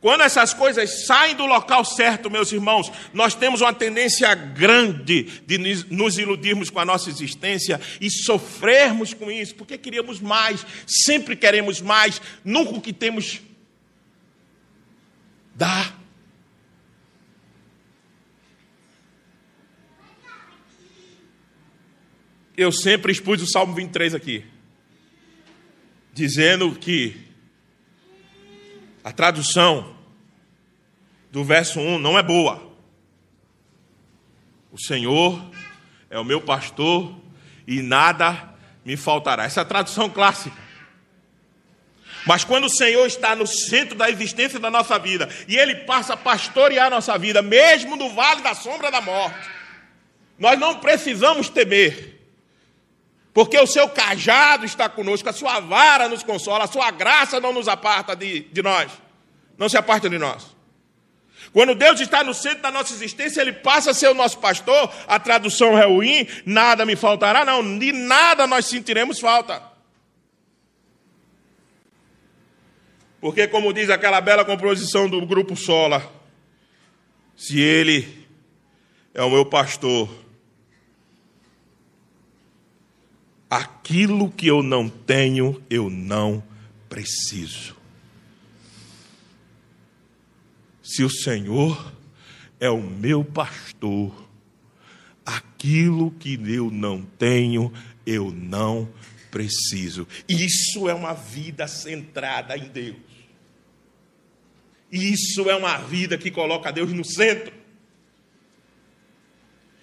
quando 0.00 0.20
essas 0.20 0.52
coisas 0.52 1.06
saem 1.06 1.34
do 1.34 1.46
local 1.46 1.84
certo, 1.84 2.30
meus 2.30 2.52
irmãos, 2.52 2.92
nós 3.12 3.34
temos 3.34 3.60
uma 3.60 3.72
tendência 3.72 4.32
grande 4.34 5.24
de 5.46 5.58
nos 5.88 6.18
iludirmos 6.18 6.70
com 6.70 6.78
a 6.78 6.84
nossa 6.84 7.08
existência 7.08 7.80
e 8.00 8.10
sofrermos 8.10 9.14
com 9.14 9.30
isso, 9.30 9.54
porque 9.54 9.78
queríamos 9.78 10.20
mais, 10.20 10.64
sempre 10.86 11.34
queremos 11.34 11.80
mais, 11.80 12.20
nunca 12.44 12.72
o 12.72 12.80
que 12.80 12.92
temos 12.92 13.40
Dá. 15.54 15.92
Eu 22.56 22.70
sempre 22.70 23.10
expus 23.10 23.40
o 23.40 23.46
Salmo 23.46 23.74
23 23.74 24.14
aqui, 24.14 24.44
dizendo 26.12 26.74
que 26.74 27.16
a 29.02 29.10
tradução 29.10 29.96
do 31.30 31.42
verso 31.42 31.80
1 31.80 31.98
não 31.98 32.18
é 32.18 32.22
boa. 32.22 32.70
O 34.70 34.78
Senhor 34.78 35.42
é 36.10 36.18
o 36.18 36.24
meu 36.24 36.42
pastor 36.42 37.18
e 37.66 37.80
nada 37.80 38.54
me 38.84 38.98
faltará. 38.98 39.44
Essa 39.44 39.60
é 39.60 39.62
a 39.62 39.66
tradução 39.66 40.10
clássica. 40.10 40.60
Mas 42.26 42.44
quando 42.44 42.64
o 42.64 42.70
Senhor 42.70 43.06
está 43.06 43.34
no 43.34 43.46
centro 43.46 43.96
da 43.96 44.10
existência 44.10 44.60
da 44.60 44.70
nossa 44.70 44.98
vida 44.98 45.28
e 45.48 45.56
Ele 45.56 45.74
passa 45.74 46.12
a 46.12 46.16
pastorear 46.18 46.88
a 46.88 46.90
nossa 46.90 47.16
vida, 47.16 47.40
mesmo 47.40 47.96
no 47.96 48.10
vale 48.10 48.42
da 48.42 48.54
sombra 48.54 48.90
da 48.90 49.00
morte, 49.00 49.48
nós 50.38 50.58
não 50.58 50.78
precisamos 50.78 51.48
temer, 51.48 52.11
porque 53.32 53.58
o 53.58 53.66
seu 53.66 53.88
cajado 53.88 54.66
está 54.66 54.88
conosco, 54.88 55.28
a 55.28 55.32
sua 55.32 55.60
vara 55.60 56.08
nos 56.08 56.22
consola, 56.22 56.64
a 56.64 56.68
sua 56.68 56.90
graça 56.90 57.40
não 57.40 57.52
nos 57.52 57.66
aparta 57.66 58.14
de, 58.14 58.40
de 58.40 58.62
nós, 58.62 58.90
não 59.56 59.68
se 59.68 59.76
aparta 59.76 60.08
de 60.08 60.18
nós. 60.18 60.54
Quando 61.52 61.74
Deus 61.74 62.00
está 62.00 62.24
no 62.24 62.32
centro 62.32 62.62
da 62.62 62.70
nossa 62.70 62.94
existência, 62.94 63.40
Ele 63.40 63.52
passa 63.52 63.90
a 63.90 63.94
ser 63.94 64.08
o 64.08 64.14
nosso 64.14 64.38
pastor. 64.38 64.90
A 65.06 65.18
tradução 65.18 65.78
é 65.78 65.84
ruim, 65.84 66.26
nada 66.46 66.86
me 66.86 66.96
faltará, 66.96 67.44
não, 67.44 67.78
de 67.78 67.92
nada 67.92 68.46
nós 68.46 68.66
sentiremos 68.66 69.20
falta. 69.20 69.62
Porque, 73.20 73.46
como 73.46 73.72
diz 73.72 73.88
aquela 73.90 74.20
bela 74.20 74.44
composição 74.44 75.08
do 75.08 75.24
grupo 75.26 75.54
Sola, 75.54 76.10
se 77.36 77.60
Ele 77.60 78.26
é 79.14 79.22
o 79.22 79.30
meu 79.30 79.44
pastor, 79.44 80.08
aquilo 83.52 84.30
que 84.30 84.46
eu 84.46 84.62
não 84.62 84.88
tenho, 84.88 85.62
eu 85.68 85.90
não 85.90 86.42
preciso. 86.88 87.76
Se 90.82 91.04
o 91.04 91.10
Senhor 91.10 91.92
é 92.58 92.70
o 92.70 92.80
meu 92.80 93.22
pastor, 93.22 94.26
aquilo 95.26 96.12
que 96.12 96.40
eu 96.46 96.70
não 96.70 97.02
tenho, 97.02 97.70
eu 98.06 98.32
não 98.32 98.88
preciso. 99.30 100.08
Isso 100.26 100.88
é 100.88 100.94
uma 100.94 101.12
vida 101.12 101.68
centrada 101.68 102.56
em 102.56 102.68
Deus. 102.68 102.96
Isso 104.90 105.50
é 105.50 105.54
uma 105.54 105.76
vida 105.76 106.16
que 106.16 106.30
coloca 106.30 106.72
Deus 106.72 106.90
no 106.90 107.04
centro. 107.04 107.52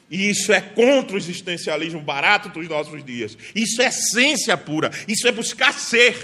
E 0.10 0.30
isso 0.30 0.52
é 0.52 0.60
contra 0.60 1.16
o 1.16 1.18
existencialismo 1.18 2.02
barato 2.02 2.50
dos 2.50 2.68
nossos 2.68 3.04
dias. 3.04 3.38
Isso 3.54 3.82
é 3.82 3.88
essência 3.88 4.58
pura. 4.58 4.92
Isso 5.08 5.28
é 5.28 5.32
buscar 5.32 5.74
ser. 5.74 6.18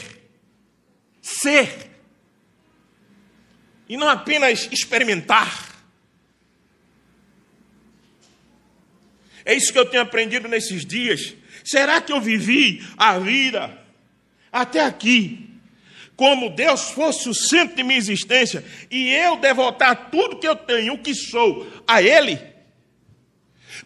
Ser 1.22 1.96
e 3.88 3.98
não 3.98 4.10
apenas 4.10 4.68
experimentar. 4.72 5.74
É 9.44 9.54
isso 9.54 9.72
que 9.72 9.77
eu 9.77 9.86
tenho 9.86 10.04
aprendido 10.04 10.48
nesses 10.48 10.86
dias. 10.86 11.36
Será 11.63 12.01
que 12.01 12.12
eu 12.12 12.20
vivi 12.20 12.86
a 12.98 13.20
vida 13.20 13.80
até 14.51 14.84
aqui 14.84 15.51
como 16.15 16.50
Deus 16.50 16.91
fosse 16.91 17.28
o 17.28 17.34
centro 17.34 17.76
de 17.76 17.84
minha 17.84 17.98
existência 17.98 18.63
e 18.89 19.10
eu 19.13 19.38
devotar 19.38 20.10
tudo 20.10 20.39
que 20.39 20.48
eu 20.48 20.56
tenho, 20.56 20.93
o 20.93 20.98
que 20.98 21.13
sou, 21.13 21.67
a 21.86 22.02
Ele? 22.02 22.39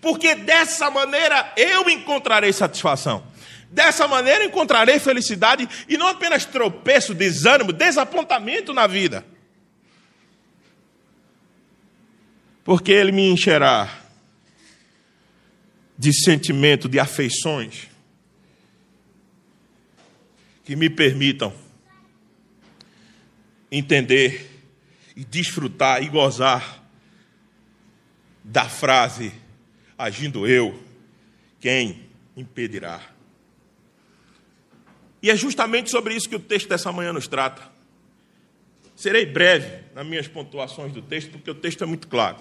Porque 0.02 0.36
dessa 0.36 0.90
maneira 0.90 1.54
eu 1.58 1.90
encontrarei 1.90 2.54
satisfação. 2.54 3.24
Dessa 3.70 4.08
maneira 4.08 4.46
encontrarei 4.46 5.00
felicidade 5.00 5.68
e 5.88 5.98
não 5.98 6.08
apenas 6.08 6.46
tropeço, 6.46 7.14
desânimo, 7.14 7.72
desapontamento 7.72 8.74
na 8.74 8.88
vida. 8.88 9.26
porque 12.70 12.92
ele 12.92 13.12
me 13.12 13.28
encherá 13.28 14.00
de 15.98 16.14
sentimento, 16.14 16.88
de 16.88 17.00
afeições 17.00 17.88
que 20.64 20.76
me 20.76 20.88
permitam 20.88 21.52
entender 23.72 24.64
e 25.16 25.26
desfrutar 25.26 26.04
e 26.04 26.10
gozar 26.10 26.84
da 28.44 28.70
frase 28.70 29.34
agindo 30.00 30.48
eu, 30.48 30.82
quem 31.60 32.10
impedirá? 32.36 33.00
E 35.22 35.30
é 35.30 35.36
justamente 35.36 35.92
sobre 35.92 36.16
isso 36.16 36.28
que 36.28 36.36
o 36.36 36.40
texto 36.40 36.68
dessa 36.68 36.92
manhã 36.92 37.14
nos 37.14 37.28
trata. 37.28 37.62
Serei 38.96 39.26
breve 39.26 39.84
nas 39.94 40.08
minhas 40.08 40.28
pontuações 40.28 40.92
do 40.92 41.02
texto, 41.02 41.32
porque 41.32 41.52
o 41.52 41.56
texto 41.56 41.84
é 41.84 41.88
muito 41.88 42.08
claro 42.08 42.38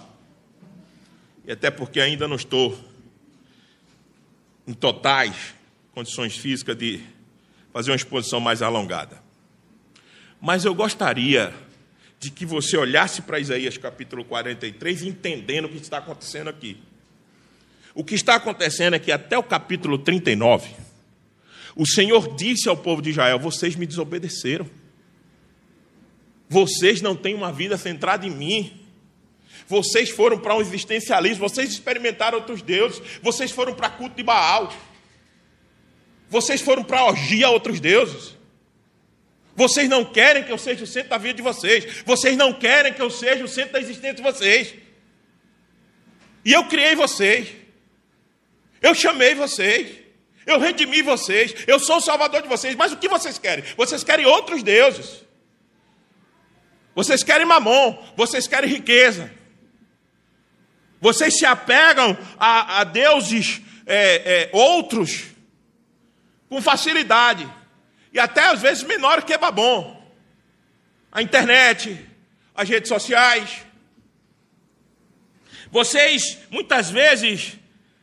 e 1.49 1.51
até 1.51 1.71
porque 1.71 1.99
ainda 1.99 2.27
não 2.27 2.35
estou 2.35 2.77
em 4.67 4.73
totais 4.73 5.55
condições 5.93 6.37
físicas 6.37 6.77
de 6.77 7.01
fazer 7.73 7.89
uma 7.89 7.95
exposição 7.95 8.39
mais 8.39 8.61
alongada. 8.61 9.19
Mas 10.39 10.63
eu 10.63 10.75
gostaria 10.75 11.51
de 12.19 12.29
que 12.29 12.45
você 12.45 12.77
olhasse 12.77 13.23
para 13.23 13.39
Isaías 13.39 13.77
capítulo 13.77 14.23
43 14.23 15.03
entendendo 15.03 15.65
o 15.65 15.69
que 15.69 15.77
está 15.77 15.97
acontecendo 15.97 16.49
aqui. 16.49 16.77
O 17.99 18.03
que 18.05 18.15
está 18.15 18.35
acontecendo 18.35 18.93
é 18.93 18.99
que 18.99 19.11
até 19.11 19.37
o 19.37 19.43
capítulo 19.43 19.97
39, 19.97 20.69
o 21.75 21.85
Senhor 21.85 22.33
disse 22.33 22.69
ao 22.69 22.77
povo 22.77 23.01
de 23.01 23.09
Israel: 23.09 23.37
Vocês 23.37 23.75
me 23.75 23.85
desobedeceram. 23.85 24.65
Vocês 26.47 27.01
não 27.01 27.13
têm 27.13 27.35
uma 27.35 27.51
vida 27.51 27.77
centrada 27.77 28.25
em 28.25 28.29
mim. 28.29 28.71
Vocês 29.67 30.09
foram 30.09 30.39
para 30.39 30.55
um 30.55 30.61
existencialismo, 30.61 31.49
vocês 31.49 31.71
experimentaram 31.71 32.37
outros 32.37 32.61
deuses, 32.61 33.01
vocês 33.21 33.51
foram 33.51 33.73
para 33.73 33.89
culto 33.89 34.15
de 34.15 34.23
Baal. 34.23 34.73
Vocês 36.29 36.61
foram 36.61 36.85
para 36.85 37.03
orgia 37.03 37.47
a 37.47 37.51
outros 37.51 37.81
deuses. 37.81 38.33
Vocês 39.57 39.89
não 39.89 40.05
querem 40.05 40.45
que 40.45 40.53
eu 40.53 40.57
seja 40.57 40.85
o 40.85 40.87
centro 40.87 41.09
da 41.09 41.17
vida 41.17 41.33
de 41.33 41.41
vocês. 41.41 42.01
Vocês 42.05 42.37
não 42.37 42.53
querem 42.53 42.93
que 42.93 43.01
eu 43.01 43.09
seja 43.09 43.43
o 43.43 43.47
centro 43.49 43.73
da 43.73 43.81
existência 43.81 44.13
de 44.13 44.21
vocês. 44.21 44.73
E 46.45 46.53
eu 46.53 46.63
criei 46.63 46.95
vocês. 46.95 47.59
Eu 48.81 48.95
chamei 48.95 49.35
vocês. 49.35 49.97
Eu 50.45 50.59
redimi 50.59 51.01
vocês. 51.01 51.53
Eu 51.67 51.79
sou 51.79 51.97
o 51.97 52.01
salvador 52.01 52.41
de 52.41 52.47
vocês. 52.47 52.75
Mas 52.75 52.91
o 52.91 52.97
que 52.97 53.07
vocês 53.07 53.37
querem? 53.37 53.63
Vocês 53.75 54.03
querem 54.03 54.25
outros 54.25 54.63
deuses. 54.63 55.23
Vocês 56.95 57.23
querem 57.23 57.45
mamon. 57.45 57.97
Vocês 58.15 58.47
querem 58.47 58.69
riqueza. 58.69 59.31
Vocês 60.99 61.37
se 61.37 61.45
apegam 61.45 62.17
a, 62.37 62.79
a 62.79 62.83
deuses 62.83 63.61
é, 63.85 64.43
é, 64.43 64.49
outros 64.51 65.25
com 66.49 66.61
facilidade. 66.61 67.47
E 68.11 68.19
até 68.19 68.41
às 68.41 68.61
vezes 68.61 68.83
menor 68.83 69.23
que 69.23 69.37
Babon. 69.37 69.99
A 71.11 71.21
internet, 71.21 72.05
as 72.55 72.67
redes 72.67 72.89
sociais. 72.89 73.65
Vocês, 75.71 76.39
muitas 76.49 76.89
vezes, 76.89 77.58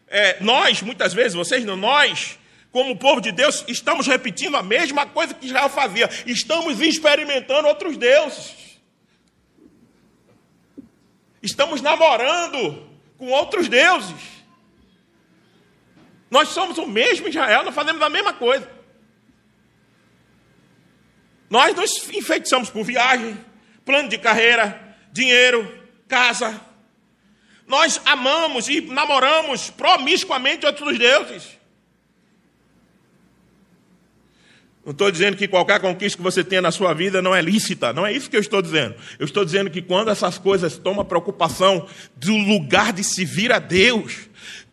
é, 0.09 0.42
nós, 0.42 0.83
muitas 0.83 1.12
vezes, 1.12 1.35
vocês 1.35 1.64
não, 1.64 1.77
nós, 1.77 2.38
como 2.71 2.97
povo 2.97 3.21
de 3.21 3.33
Deus, 3.33 3.64
estamos 3.66 4.07
repetindo 4.07 4.57
a 4.57 4.62
mesma 4.62 5.07
coisa 5.07 5.35
que 5.35 5.47
Israel 5.47 5.69
fazia. 5.69 6.09
Estamos 6.27 6.81
experimentando 6.81 7.69
outros 7.69 7.97
deuses. 7.97 8.55
Estamos 11.42 11.81
namorando 11.81 12.87
com 13.16 13.29
outros 13.29 13.69
deuses. 13.69 14.37
Nós 16.31 16.49
somos 16.49 16.77
o 16.79 16.87
mesmo 16.87 17.29
Israel, 17.29 17.64
nós 17.64 17.75
fazemos 17.75 18.03
a 18.03 18.09
mesma 18.09 18.33
coisa. 18.33 18.71
Nós 21.49 21.75
nos 21.75 22.09
enfeitiçamos 22.11 22.69
por 22.69 22.85
viagem, 22.85 23.38
plano 23.85 24.09
de 24.09 24.19
carreira, 24.19 24.97
dinheiro, 25.12 25.88
casa. 26.09 26.61
Nós 27.66 28.00
amamos 28.05 28.68
e 28.68 28.81
namoramos 28.81 29.70
promiscuamente 29.70 30.64
outros 30.64 30.98
deuses. 30.98 31.57
Não 34.85 34.92
estou 34.92 35.11
dizendo 35.11 35.37
que 35.37 35.48
qualquer 35.48 35.81
conquista 35.81 36.16
que 36.16 36.22
você 36.22 36.44
tenha 36.44 36.62
na 36.62 36.70
sua 36.70 36.94
vida 36.94 37.20
não 37.20 37.35
é 37.35 37.42
lícita, 37.42 37.92
não 37.92 38.07
é 38.07 38.12
isso 38.12 38.31
que 38.31 38.37
eu 38.37 38.40
estou 38.40 38.62
dizendo. 38.62 38.94
Eu 39.18 39.24
estou 39.24 39.44
dizendo 39.44 39.68
que 39.68 39.83
quando 39.83 40.12
essas 40.12 40.38
coisas 40.38 40.79
tomam 40.79 41.05
preocupação 41.05 41.88
do 42.14 42.37
lugar 42.37 42.92
de 42.92 43.02
se 43.02 43.24
vir 43.24 43.50
a 43.50 43.59
Deus, 43.59 44.29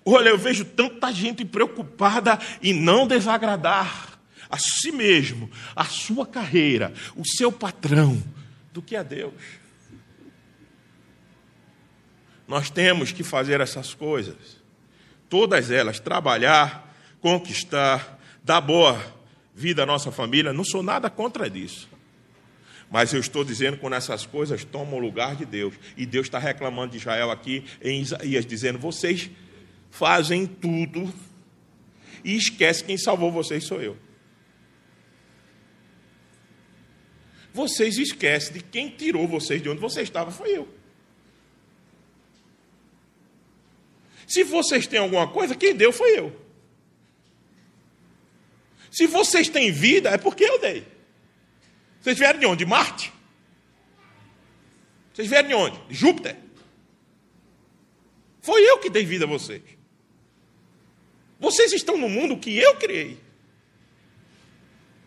olha, 0.06 0.30
eu 0.30 0.38
vejo 0.38 0.66
tanta 0.66 1.12
gente 1.12 1.44
preocupada 1.44 2.38
em 2.62 2.74
não 2.74 3.08
desagradar 3.08 4.20
a 4.52 4.58
si 4.60 4.92
mesmo, 4.92 5.50
a 5.76 5.86
sua 5.86 6.28
carreira, 6.28 6.94
o 7.16 7.26
seu 7.26 7.52
patrão, 7.52 8.22
do 8.72 8.84
que 8.84 8.96
a 8.96 9.02
Deus. 9.02 9.34
Nós 12.48 12.70
temos 12.70 13.12
que 13.12 13.24
fazer 13.24 13.62
essas 13.62 13.94
coisas. 13.94 14.62
Todas 15.30 15.72
elas, 15.72 16.00
trabalhar, 16.00 16.94
conquistar, 17.22 18.20
dar 18.44 18.62
boa 18.62 19.02
vida 19.56 19.84
à 19.84 19.86
nossa 19.86 20.12
família, 20.12 20.54
não 20.54 20.64
sou 20.64 20.84
nada 20.84 21.10
contra 21.10 21.50
disso. 21.50 21.90
Mas 22.92 23.12
eu 23.12 23.20
estou 23.20 23.44
dizendo 23.44 23.78
quando 23.78 23.94
essas 23.94 24.26
coisas 24.26 24.64
tomam 24.64 24.96
o 24.96 25.00
lugar 25.00 25.36
de 25.36 25.46
Deus. 25.46 25.74
E 25.98 26.06
Deus 26.06 26.28
está 26.28 26.38
reclamando 26.38 26.92
de 26.92 26.98
Israel 26.98 27.32
aqui 27.32 27.64
em 27.82 28.02
Isaías, 28.02 28.46
dizendo: 28.46 28.78
vocês 28.78 29.32
fazem 29.90 30.46
tudo 30.46 31.12
e 32.24 32.36
esquece 32.36 32.84
quem 32.84 32.98
salvou 32.98 33.32
vocês 33.32 33.64
sou 33.64 33.82
eu. 33.82 33.98
Vocês 37.54 37.98
esquecem 37.98 38.54
de 38.54 38.64
quem 38.64 38.90
tirou 38.90 39.28
vocês 39.28 39.62
de 39.62 39.70
onde 39.70 39.80
você 39.80 40.02
estava 40.02 40.30
foi 40.30 40.58
eu. 40.58 40.83
Se 44.34 44.42
vocês 44.42 44.88
têm 44.88 44.98
alguma 44.98 45.28
coisa, 45.28 45.54
quem 45.54 45.76
deu 45.76 45.94
foi 45.94 46.18
eu. 46.18 46.36
Se 48.90 49.06
vocês 49.06 49.48
têm 49.48 49.72
vida, 49.72 50.10
é 50.10 50.18
porque 50.18 50.44
eu 50.44 50.60
dei. 50.60 50.88
Vocês 52.02 52.18
vieram 52.18 52.40
de 52.40 52.46
onde? 52.48 52.66
De 52.66 52.66
Marte? 52.66 53.14
Vocês 55.14 55.28
vieram 55.28 55.48
de 55.50 55.54
onde? 55.54 55.78
De 55.88 55.94
Júpiter? 55.94 56.36
Foi 58.42 58.60
eu 58.68 58.80
que 58.80 58.90
dei 58.90 59.06
vida 59.06 59.26
a 59.26 59.28
vocês. 59.28 59.62
Vocês 61.40 61.72
estão 61.72 61.96
no 61.96 62.10
mundo 62.10 62.36
que 62.36 62.58
eu 62.58 62.76
criei. 62.78 63.20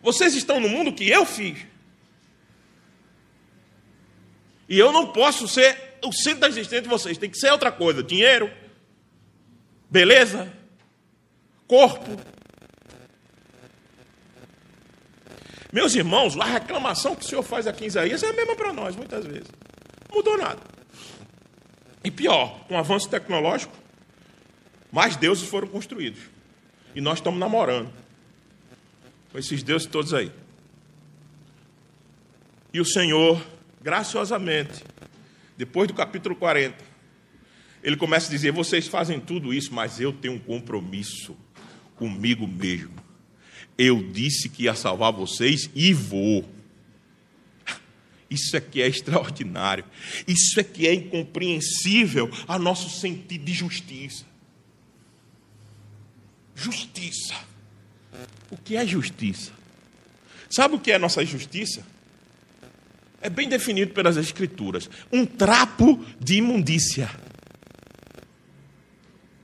Vocês 0.01 0.35
estão 0.35 0.61
no 0.61 0.69
mundo 0.69 0.93
que 0.93 1.09
eu 1.09 1.25
fiz. 1.25 1.65
E 4.69 4.79
eu 4.79 4.93
não 4.93 5.11
posso 5.11 5.49
ser 5.49 5.99
o 6.01 6.13
centro 6.13 6.39
da 6.39 6.47
existência 6.47 6.83
de 6.83 6.87
vocês. 6.87 7.17
Tem 7.17 7.29
que 7.29 7.37
ser 7.37 7.51
outra 7.51 7.73
coisa: 7.73 8.01
dinheiro, 8.01 8.49
beleza, 9.89 10.51
corpo. 11.67 12.17
Meus 15.71 15.95
irmãos, 15.95 16.37
a 16.39 16.45
reclamação 16.45 17.15
que 17.15 17.25
o 17.25 17.27
Senhor 17.27 17.43
faz 17.43 17.67
aqui 17.67 17.83
em 17.83 17.87
Isaías 17.87 18.23
é 18.23 18.29
a 18.29 18.33
mesma 18.33 18.55
para 18.55 18.71
nós, 18.71 18.95
muitas 18.95 19.25
vezes. 19.25 19.47
Não 20.09 20.17
mudou 20.17 20.37
nada. 20.37 20.59
E 22.03 22.09
pior, 22.09 22.65
com 22.67 22.75
o 22.75 22.77
avanço 22.77 23.09
tecnológico, 23.09 23.75
mais 24.91 25.15
deuses 25.17 25.47
foram 25.47 25.67
construídos. 25.67 26.21
E 26.95 27.01
nós 27.01 27.19
estamos 27.19 27.39
namorando 27.39 27.91
com 29.31 29.37
esses 29.37 29.61
deuses 29.61 29.87
todos 29.87 30.13
aí. 30.13 30.31
E 32.73 32.79
o 32.79 32.85
Senhor, 32.85 33.41
graciosamente, 33.81 34.83
depois 35.57 35.87
do 35.87 35.93
capítulo 35.93 36.35
40, 36.35 36.75
ele 37.83 37.95
começa 37.95 38.27
a 38.27 38.31
dizer: 38.31 38.51
vocês 38.51 38.87
fazem 38.87 39.19
tudo 39.19 39.53
isso, 39.53 39.73
mas 39.73 39.99
eu 39.99 40.11
tenho 40.11 40.35
um 40.35 40.39
compromisso 40.39 41.35
comigo 41.95 42.47
mesmo. 42.47 42.95
Eu 43.77 44.01
disse 44.11 44.49
que 44.49 44.63
ia 44.63 44.73
salvar 44.73 45.11
vocês 45.11 45.69
e 45.75 45.93
vou. 45.93 46.47
Isso 48.29 48.57
aqui 48.57 48.81
é 48.81 48.87
extraordinário. 48.87 49.85
Isso 50.27 50.59
aqui 50.59 50.87
é 50.87 50.93
incompreensível 50.93 52.29
a 52.47 52.59
nosso 52.59 52.89
sentido 52.89 53.45
de 53.45 53.53
justiça. 53.53 54.25
Justiça. 56.55 57.35
O 58.49 58.57
que 58.57 58.75
é 58.75 58.85
justiça? 58.85 59.51
Sabe 60.49 60.75
o 60.75 60.79
que 60.79 60.91
é 60.91 60.97
nossa 60.97 61.23
justiça? 61.25 61.85
É 63.21 63.29
bem 63.29 63.47
definido 63.47 63.93
pelas 63.93 64.17
Escrituras: 64.17 64.89
um 65.11 65.25
trapo 65.25 66.03
de 66.19 66.35
imundícia. 66.35 67.09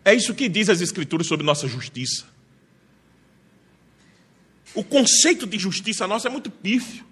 É 0.05 0.13
isso 0.13 0.33
que 0.33 0.49
diz 0.49 0.69
as 0.69 0.81
Escrituras 0.81 1.27
sobre 1.27 1.45
nossa 1.45 1.67
justiça. 1.67 2.25
O 4.73 4.83
conceito 4.83 5.45
de 5.45 5.57
justiça 5.57 6.07
nossa 6.07 6.27
é 6.27 6.31
muito 6.31 6.49
pífio. 6.49 7.05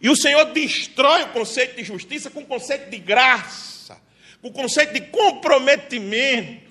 E 0.00 0.10
o 0.10 0.16
Senhor 0.16 0.44
destrói 0.52 1.22
o 1.22 1.28
conceito 1.28 1.76
de 1.76 1.84
justiça 1.84 2.30
com 2.30 2.40
o 2.40 2.46
conceito 2.46 2.90
de 2.90 2.98
graça, 2.98 3.98
com 4.42 4.48
o 4.48 4.52
conceito 4.52 4.92
de 4.92 5.00
comprometimento. 5.00 6.62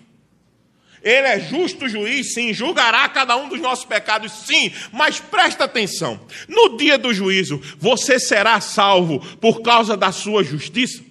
Ele 1.01 1.27
é 1.27 1.39
justo 1.39 1.89
juiz, 1.89 2.33
sim, 2.33 2.53
julgará 2.53 3.09
cada 3.09 3.35
um 3.35 3.49
dos 3.49 3.59
nossos 3.59 3.83
pecados, 3.83 4.31
sim, 4.31 4.71
mas 4.91 5.19
presta 5.19 5.65
atenção: 5.65 6.25
no 6.47 6.77
dia 6.77 6.97
do 6.97 7.13
juízo, 7.13 7.59
você 7.77 8.19
será 8.19 8.61
salvo 8.61 9.19
por 9.37 9.61
causa 9.61 9.97
da 9.97 10.11
sua 10.11 10.43
justiça? 10.43 11.03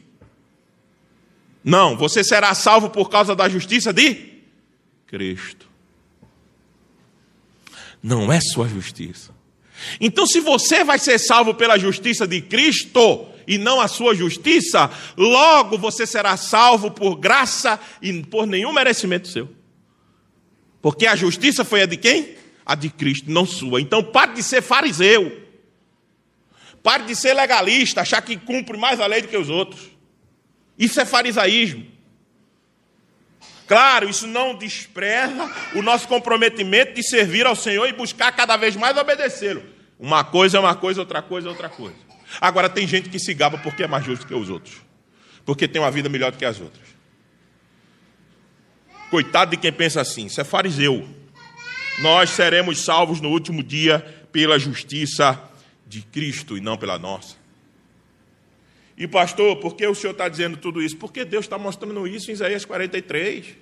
Não, 1.65 1.97
você 1.97 2.25
será 2.25 2.55
salvo 2.55 2.91
por 2.91 3.09
causa 3.09 3.35
da 3.35 3.49
justiça 3.49 3.93
de 3.93 4.41
Cristo. 5.07 5.69
Não 8.03 8.33
é 8.33 8.41
sua 8.41 8.69
justiça. 8.69 9.31
Então, 10.01 10.27
se 10.27 10.41
você 10.41 10.83
vai 10.83 10.99
ser 10.99 11.19
salvo 11.19 11.55
pela 11.55 11.79
justiça 11.79 12.27
de 12.27 12.41
Cristo 12.41 13.27
e 13.47 13.59
não 13.59 13.81
a 13.81 13.89
sua 13.89 14.15
justiça, 14.15 14.91
logo 15.17 15.79
você 15.79 16.07
será 16.07 16.37
salvo 16.37 16.91
por 16.91 17.17
graça 17.17 17.79
e 18.01 18.23
por 18.23 18.47
nenhum 18.47 18.73
merecimento 18.73 19.29
seu. 19.29 19.49
Porque 20.81 21.07
a 21.07 21.15
justiça 21.15 21.65
foi 21.65 21.83
a 21.83 21.87
de 21.87 21.97
quem? 21.97 22.37
A 22.67 22.75
de 22.75 22.89
Cristo, 22.89 23.31
não 23.31 23.47
sua. 23.47 23.81
Então 23.81 24.03
pare 24.03 24.35
de 24.35 24.43
ser 24.43 24.63
fariseu. 24.63 25.41
Pare 26.83 27.05
de 27.05 27.15
ser 27.15 27.35
legalista, 27.35 28.01
achar 28.01 28.21
que 28.23 28.37
cumpre 28.37 28.77
mais 28.77 28.99
a 28.99 29.07
lei 29.07 29.23
do 29.23 29.29
que 29.29 29.37
os 29.37 29.49
outros. 29.49 29.92
Isso 30.79 31.01
é 31.01 31.05
farisaísmo. 31.05 31.87
Claro, 33.67 34.09
isso 34.09 34.27
não 34.27 34.55
despreza 34.55 35.51
o 35.75 35.83
nosso 35.83 36.07
comprometimento 36.09 36.95
de 36.95 37.03
servir 37.03 37.47
ao 37.47 37.57
Senhor 37.57 37.89
e 37.89 37.93
buscar 37.93 38.33
cada 38.33 38.57
vez 38.57 38.77
mais 38.77 38.97
obedecê-lo. 38.97 39.63
Uma 39.99 40.25
coisa 40.25 40.59
é 40.59 40.61
uma 40.61 40.75
coisa, 40.75 41.01
outra 41.01 41.23
coisa 41.23 41.49
é 41.49 41.51
outra 41.51 41.69
coisa. 41.69 41.97
Agora, 42.41 42.69
tem 42.69 42.87
gente 42.87 43.09
que 43.09 43.19
se 43.19 43.33
gaba 43.33 43.59
porque 43.59 43.83
é 43.83 43.87
mais 43.87 44.05
justo 44.05 44.27
que 44.27 44.35
os 44.35 44.51
outros, 44.51 44.77
porque 45.45 45.69
tem 45.69 45.81
uma 45.81 45.91
vida 45.91 46.09
melhor 46.09 46.33
do 46.33 46.39
que 46.39 46.45
as 46.45 46.61
outras. 46.61 46.87
Coitado 49.11 49.53
de 49.53 49.57
quem 49.57 49.73
pensa 49.73 50.01
assim, 50.01 50.27
isso 50.27 50.41
é 50.41 50.45
fariseu. 50.45 51.09
Nós 52.01 52.31
seremos 52.31 52.81
salvos 52.81 53.21
no 53.21 53.29
último 53.29 53.63
dia 53.63 54.01
pela 54.33 54.59
justiça 54.59 55.39
de 55.87 56.03
Cristo 56.03 56.57
e 56.57 56.61
não 56.61 56.77
pela 56.77 56.99
nossa. 56.99 57.37
E 59.03 59.09
pastor, 59.09 59.57
por 59.57 59.75
que 59.75 59.85
o 59.85 59.97
senhor 59.97 60.13
está 60.13 60.29
dizendo 60.29 60.57
tudo 60.57 60.81
isso? 60.81 60.97
Porque 60.97 61.25
Deus 61.25 61.45
está 61.45 61.59
mostrando 61.59 62.07
isso 62.07 62.31
em 62.31 62.35
Isaías 62.35 62.65
43. 62.65 63.57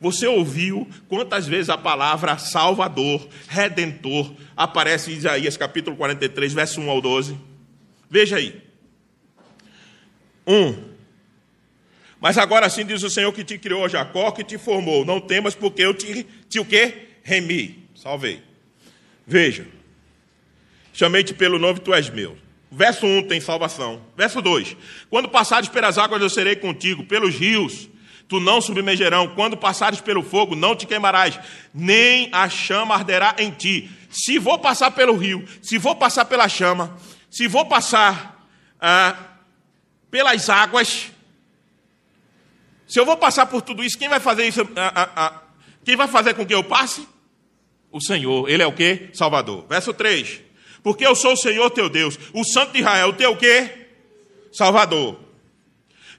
Você 0.00 0.26
ouviu 0.26 0.88
quantas 1.10 1.46
vezes 1.46 1.68
a 1.68 1.76
palavra 1.76 2.38
Salvador, 2.38 3.28
Redentor, 3.46 4.32
aparece 4.56 5.12
em 5.12 5.16
Isaías 5.16 5.58
capítulo 5.58 5.94
43, 5.94 6.54
verso 6.54 6.80
1 6.80 6.88
ao 6.88 7.02
12? 7.02 7.36
Veja 8.08 8.36
aí. 8.36 8.62
1. 10.46 10.88
Mas 12.18 12.38
agora 12.38 12.70
sim 12.70 12.86
diz 12.86 13.02
o 13.02 13.10
Senhor 13.10 13.30
que 13.34 13.44
te 13.44 13.58
criou, 13.58 13.86
Jacó, 13.90 14.30
que 14.30 14.42
te 14.42 14.56
formou. 14.56 15.04
Não 15.04 15.20
temas, 15.20 15.54
porque 15.54 15.82
eu 15.82 15.92
te, 15.92 16.26
te 16.48 16.58
o 16.58 16.64
quê? 16.64 17.08
Remi, 17.22 17.90
salvei. 17.94 18.42
Veja. 19.26 19.66
Chamei-te 20.94 21.34
pelo 21.34 21.58
nome, 21.58 21.78
tu 21.80 21.92
és 21.92 22.08
meu. 22.08 22.38
Verso 22.70 23.04
1 23.04 23.24
tem 23.24 23.40
salvação. 23.40 24.00
Verso 24.16 24.40
2. 24.40 24.76
Quando 25.08 25.28
passares 25.28 25.68
pelas 25.68 25.98
águas, 25.98 26.22
eu 26.22 26.30
serei 26.30 26.54
contigo. 26.54 27.04
Pelos 27.04 27.34
rios, 27.34 27.88
tu 28.28 28.38
não 28.38 28.60
submergerão. 28.60 29.34
Quando 29.34 29.56
passares 29.56 30.00
pelo 30.00 30.22
fogo, 30.22 30.54
não 30.54 30.76
te 30.76 30.86
queimarás. 30.86 31.38
Nem 31.74 32.28
a 32.32 32.48
chama 32.48 32.94
arderá 32.94 33.34
em 33.38 33.50
ti. 33.50 33.90
Se 34.08 34.38
vou 34.38 34.58
passar 34.58 34.92
pelo 34.92 35.16
rio, 35.16 35.44
se 35.60 35.78
vou 35.78 35.96
passar 35.96 36.24
pela 36.24 36.48
chama, 36.48 36.96
se 37.28 37.48
vou 37.48 37.66
passar 37.66 38.46
ah, 38.80 39.16
pelas 40.10 40.48
águas, 40.48 41.10
se 42.86 42.98
eu 42.98 43.06
vou 43.06 43.16
passar 43.16 43.46
por 43.46 43.62
tudo 43.62 43.84
isso, 43.84 43.98
quem 43.98 44.08
vai 44.08 44.18
fazer 44.18 44.46
isso? 44.46 44.62
Ah, 44.76 44.92
ah, 44.94 45.10
ah, 45.16 45.42
quem 45.84 45.96
vai 45.96 46.08
fazer 46.08 46.34
com 46.34 46.46
que 46.46 46.54
eu 46.54 46.62
passe? 46.64 47.06
O 47.90 48.00
Senhor. 48.00 48.48
Ele 48.48 48.62
é 48.62 48.66
o 48.66 48.72
que? 48.72 49.10
Salvador. 49.12 49.66
Verso 49.68 49.92
3. 49.92 50.49
Porque 50.82 51.06
eu 51.06 51.14
sou 51.14 51.32
o 51.32 51.36
Senhor 51.36 51.70
teu 51.70 51.88
Deus, 51.88 52.18
o 52.32 52.44
Santo 52.44 52.72
de 52.72 52.80
Israel, 52.80 53.08
o 53.08 53.12
teu 53.12 53.36
quê? 53.36 53.70
Salvador. 54.52 55.18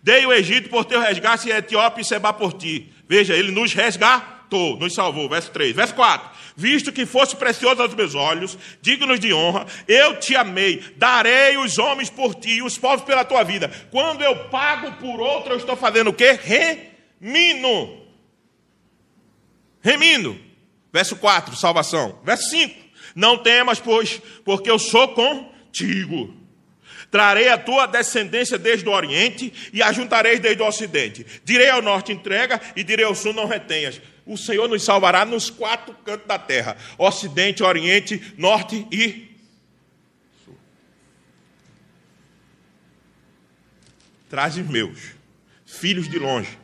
Dei 0.03 0.25
o 0.25 0.33
Egito 0.33 0.69
por 0.69 0.85
teu 0.85 0.99
resgate 0.99 1.49
e 1.49 1.51
a 1.51 1.59
Etiópia 1.59 2.01
e 2.01 2.05
Seba 2.05 2.33
por 2.33 2.53
ti. 2.53 2.91
Veja, 3.07 3.35
ele 3.35 3.51
nos 3.51 3.73
resgatou, 3.73 4.77
nos 4.77 4.93
salvou. 4.93 5.29
Verso 5.29 5.51
3. 5.51 5.75
Verso 5.75 5.93
4 5.93 6.41
visto 6.55 6.91
que 6.91 7.05
fosse 7.05 7.35
precioso 7.35 7.81
aos 7.81 7.93
meus 7.93 8.15
olhos, 8.15 8.57
dignos 8.81 9.19
de 9.19 9.33
honra, 9.33 9.65
eu 9.87 10.19
te 10.19 10.35
amei, 10.35 10.83
darei 10.95 11.57
os 11.57 11.77
homens 11.77 12.09
por 12.09 12.35
ti 12.35 12.57
e 12.57 12.61
os 12.61 12.77
povos 12.77 13.03
pela 13.03 13.25
tua 13.25 13.43
vida. 13.43 13.71
Quando 13.89 14.21
eu 14.21 14.49
pago 14.49 14.91
por 14.93 15.19
outro, 15.19 15.53
eu 15.53 15.57
estou 15.57 15.75
fazendo 15.75 16.09
o 16.09 16.13
quê? 16.13 16.39
Remino. 17.19 18.01
Remino. 19.81 20.39
Verso 20.93 21.15
4, 21.15 21.55
salvação. 21.55 22.19
Verso 22.23 22.49
5, 22.49 22.80
não 23.15 23.37
temas, 23.37 23.79
pois, 23.79 24.21
porque 24.43 24.69
eu 24.69 24.79
sou 24.79 25.09
contigo. 25.09 26.41
Trarei 27.11 27.49
a 27.49 27.57
tua 27.57 27.85
descendência 27.87 28.57
desde 28.57 28.87
o 28.87 28.91
Oriente 28.93 29.51
e 29.73 29.83
a 29.83 29.91
juntareis 29.91 30.39
desde 30.39 30.63
o 30.63 30.65
Ocidente. 30.65 31.25
Direi 31.43 31.69
ao 31.69 31.81
Norte, 31.81 32.13
entrega, 32.13 32.59
e 32.73 32.85
direi 32.85 33.03
ao 33.03 33.13
Sul, 33.13 33.33
não 33.33 33.45
retenhas. 33.45 34.01
O 34.25 34.37
Senhor 34.37 34.69
nos 34.69 34.83
salvará 34.83 35.25
nos 35.25 35.49
quatro 35.49 35.93
cantos 36.05 36.25
da 36.25 36.39
terra: 36.39 36.77
Ocidente, 36.97 37.63
Oriente, 37.63 38.33
Norte 38.37 38.87
e 38.89 39.29
Sul. 40.45 40.57
Traze 44.29 44.63
meus, 44.63 44.99
filhos 45.65 46.07
de 46.07 46.17
longe, 46.17 46.57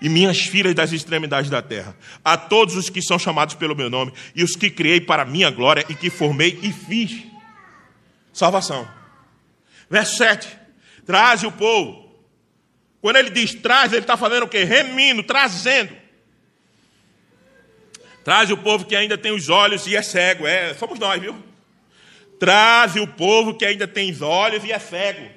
e 0.00 0.08
minhas 0.08 0.40
filhas 0.40 0.74
das 0.74 0.92
extremidades 0.92 1.50
da 1.50 1.62
terra, 1.62 1.96
a 2.24 2.36
todos 2.36 2.76
os 2.76 2.90
que 2.90 3.00
são 3.00 3.18
chamados 3.18 3.54
pelo 3.54 3.74
meu 3.74 3.88
nome, 3.88 4.12
e 4.34 4.42
os 4.42 4.56
que 4.56 4.70
criei 4.70 5.00
para 5.00 5.24
minha 5.24 5.50
glória, 5.50 5.84
e 5.88 5.94
que 5.94 6.10
formei 6.10 6.58
e 6.62 6.72
fiz. 6.72 7.24
Salvação. 8.32 8.88
Verso 9.88 10.16
7. 10.16 10.48
Traze 11.06 11.46
o 11.46 11.52
povo. 11.52 12.04
Quando 13.00 13.16
ele 13.16 13.30
diz 13.30 13.54
traz, 13.54 13.92
ele 13.92 14.00
está 14.00 14.16
fazendo 14.16 14.44
o 14.44 14.48
quê? 14.48 14.64
Remindo, 14.64 15.22
trazendo. 15.22 15.94
Traze 18.24 18.52
o 18.52 18.56
povo 18.56 18.86
que 18.86 18.96
ainda 18.96 19.18
tem 19.18 19.32
os 19.32 19.50
olhos 19.50 19.86
e 19.86 19.94
é 19.94 20.02
cego. 20.02 20.46
É, 20.46 20.72
somos 20.74 20.98
nós, 20.98 21.20
viu? 21.20 21.36
Traze 22.40 22.98
o 22.98 23.06
povo 23.06 23.54
que 23.54 23.64
ainda 23.64 23.86
tem 23.86 24.10
os 24.10 24.22
olhos 24.22 24.64
e 24.64 24.72
é 24.72 24.78
cego. 24.78 25.30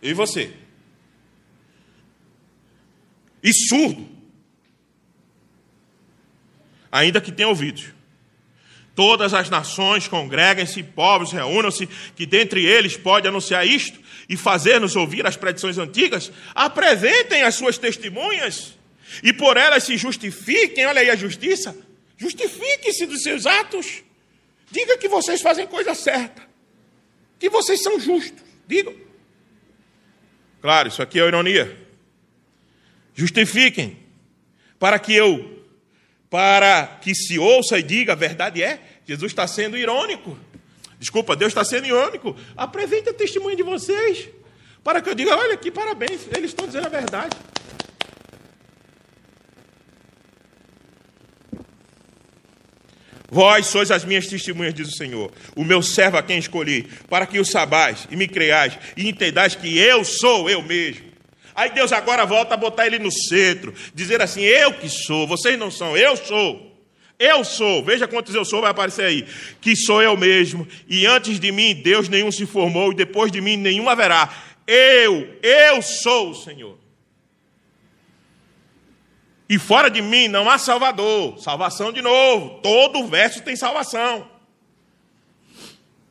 E 0.00 0.14
você? 0.14 0.61
E 3.42 3.52
surdo. 3.52 4.08
Ainda 6.90 7.20
que 7.20 7.32
tenha 7.32 7.48
ouvidos. 7.48 7.86
Todas 8.94 9.32
as 9.32 9.48
nações 9.48 10.06
congreguem-se, 10.06 10.82
povos 10.82 11.32
reúnam-se, 11.32 11.86
que 12.14 12.26
dentre 12.26 12.64
eles 12.64 12.96
pode 12.96 13.26
anunciar 13.26 13.66
isto 13.66 13.98
e 14.28 14.36
fazer-nos 14.36 14.94
ouvir 14.94 15.26
as 15.26 15.36
predições 15.36 15.78
antigas. 15.78 16.30
Apresentem 16.54 17.42
as 17.42 17.54
suas 17.54 17.78
testemunhas 17.78 18.74
e 19.22 19.32
por 19.32 19.56
elas 19.56 19.84
se 19.84 19.96
justifiquem. 19.96 20.86
Olha 20.86 21.00
aí 21.00 21.10
a 21.10 21.16
justiça. 21.16 21.74
Justifiquem-se 22.18 23.06
dos 23.06 23.22
seus 23.22 23.46
atos. 23.46 24.02
Diga 24.70 24.98
que 24.98 25.08
vocês 25.08 25.40
fazem 25.40 25.66
coisa 25.66 25.94
certa. 25.94 26.42
Que 27.38 27.48
vocês 27.48 27.82
são 27.82 27.98
justos. 27.98 28.42
Digam. 28.66 28.94
Claro, 30.60 30.88
isso 30.88 31.02
aqui 31.02 31.18
é 31.18 31.26
ironia. 31.26 31.81
Justifiquem 33.14 33.98
para 34.78 34.98
que 34.98 35.14
eu 35.14 35.60
para 36.28 36.98
que 37.02 37.14
se 37.14 37.38
ouça 37.38 37.78
e 37.78 37.82
diga 37.82 38.14
a 38.14 38.16
verdade 38.16 38.62
é, 38.62 38.80
Jesus 39.06 39.32
está 39.32 39.46
sendo 39.46 39.76
irônico. 39.76 40.38
Desculpa, 40.98 41.36
Deus 41.36 41.50
está 41.50 41.62
sendo 41.62 41.86
irônico. 41.86 42.34
Apresente 42.56 43.10
o 43.10 43.12
testemunho 43.12 43.54
de 43.54 43.62
vocês, 43.62 44.30
para 44.82 45.02
que 45.02 45.10
eu 45.10 45.14
diga: 45.14 45.36
olha 45.36 45.52
aqui, 45.52 45.70
parabéns, 45.70 46.26
eles 46.34 46.50
estão 46.50 46.66
dizendo 46.66 46.86
a 46.86 46.88
verdade. 46.88 47.36
Vós 53.30 53.66
sois 53.66 53.90
as 53.90 54.04
minhas 54.04 54.26
testemunhas, 54.26 54.72
diz 54.72 54.88
o 54.88 54.96
Senhor, 54.96 55.32
o 55.54 55.64
meu 55.64 55.82
servo 55.82 56.16
a 56.16 56.22
quem 56.22 56.38
escolhi, 56.38 56.88
para 57.10 57.26
que 57.26 57.38
o 57.38 57.44
sabais 57.44 58.06
e 58.10 58.16
me 58.16 58.28
creiais 58.28 58.78
e 58.96 59.08
entendais 59.08 59.54
que 59.54 59.78
eu 59.78 60.04
sou 60.04 60.48
eu 60.48 60.62
mesmo. 60.62 61.11
Aí 61.54 61.70
Deus 61.70 61.92
agora 61.92 62.24
volta 62.24 62.54
a 62.54 62.56
botar 62.56 62.86
ele 62.86 62.98
no 62.98 63.10
centro, 63.10 63.74
dizer 63.94 64.20
assim: 64.22 64.40
Eu 64.42 64.72
que 64.74 64.88
sou, 64.88 65.26
vocês 65.26 65.58
não 65.58 65.70
são, 65.70 65.96
eu 65.96 66.16
sou. 66.16 66.70
Eu 67.18 67.44
sou, 67.44 67.84
veja 67.84 68.08
quantos 68.08 68.34
eu 68.34 68.44
sou, 68.44 68.60
vai 68.60 68.70
aparecer 68.70 69.04
aí. 69.04 69.26
Que 69.60 69.76
sou 69.76 70.02
eu 70.02 70.16
mesmo, 70.16 70.66
e 70.88 71.06
antes 71.06 71.38
de 71.38 71.52
mim 71.52 71.74
Deus 71.74 72.08
nenhum 72.08 72.32
se 72.32 72.46
formou, 72.46 72.90
e 72.90 72.96
depois 72.96 73.30
de 73.30 73.40
mim 73.40 73.56
nenhum 73.56 73.88
haverá. 73.88 74.28
Eu, 74.66 75.38
eu 75.42 75.82
sou 75.82 76.30
o 76.30 76.34
Senhor. 76.34 76.78
E 79.48 79.58
fora 79.58 79.90
de 79.90 80.00
mim 80.00 80.28
não 80.28 80.48
há 80.48 80.56
Salvador. 80.56 81.38
Salvação 81.38 81.92
de 81.92 82.00
novo. 82.00 82.60
Todo 82.62 83.06
verso 83.06 83.42
tem 83.42 83.54
salvação. 83.54 84.31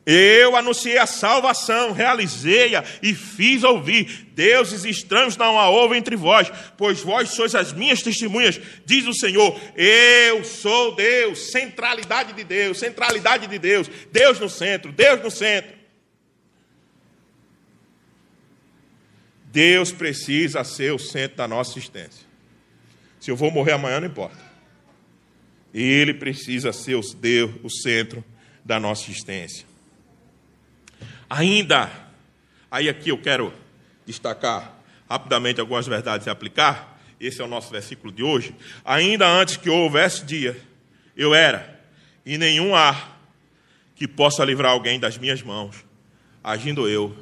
Eu 0.04 0.56
anunciei 0.56 0.98
a 0.98 1.06
salvação, 1.06 1.92
realizei-a 1.92 2.84
e 3.00 3.14
fiz 3.14 3.62
ouvir. 3.62 4.28
Deuses 4.34 4.84
estranhos 4.84 5.36
não 5.36 5.58
há 5.58 5.70
houve 5.70 5.96
entre 5.96 6.16
vós, 6.16 6.50
pois 6.76 7.00
vós 7.00 7.30
sois 7.30 7.54
as 7.54 7.72
minhas 7.72 8.02
testemunhas, 8.02 8.60
diz 8.84 9.06
o 9.06 9.14
Senhor. 9.14 9.60
Eu 9.76 10.42
sou 10.42 10.96
Deus, 10.96 11.52
centralidade 11.52 12.32
de 12.32 12.42
Deus, 12.42 12.78
centralidade 12.78 13.46
de 13.46 13.58
Deus, 13.58 13.88
Deus 14.10 14.40
no 14.40 14.48
centro, 14.48 14.90
Deus 14.90 15.22
no 15.22 15.30
centro. 15.30 15.82
Deus 19.44 19.92
precisa 19.92 20.64
ser 20.64 20.92
o 20.92 20.98
centro 20.98 21.36
da 21.36 21.46
nossa 21.46 21.78
existência. 21.78 22.26
Se 23.20 23.30
eu 23.30 23.36
vou 23.36 23.52
morrer 23.52 23.72
amanhã, 23.72 24.00
não 24.00 24.08
importa. 24.08 24.38
Ele 25.72 26.12
precisa 26.12 26.72
ser 26.72 26.96
o 26.96 27.02
Deus, 27.14 27.52
o 27.62 27.70
centro 27.70 28.24
da 28.64 28.80
nossa 28.80 29.08
existência. 29.08 29.71
Ainda, 31.32 31.90
aí 32.70 32.90
aqui 32.90 33.08
eu 33.08 33.16
quero 33.16 33.54
destacar 34.04 34.78
rapidamente 35.08 35.58
algumas 35.58 35.86
verdades 35.86 36.26
e 36.26 36.30
aplicar. 36.30 37.00
Esse 37.18 37.40
é 37.40 37.44
o 37.44 37.48
nosso 37.48 37.70
versículo 37.70 38.12
de 38.12 38.22
hoje. 38.22 38.54
Ainda 38.84 39.26
antes 39.26 39.56
que 39.56 39.70
houvesse 39.70 40.26
dia, 40.26 40.60
eu 41.16 41.34
era, 41.34 41.80
e 42.26 42.36
nenhum 42.36 42.74
há 42.74 43.16
que 43.96 44.06
possa 44.06 44.44
livrar 44.44 44.72
alguém 44.72 45.00
das 45.00 45.16
minhas 45.16 45.40
mãos. 45.40 45.82
Agindo 46.44 46.86
eu, 46.86 47.16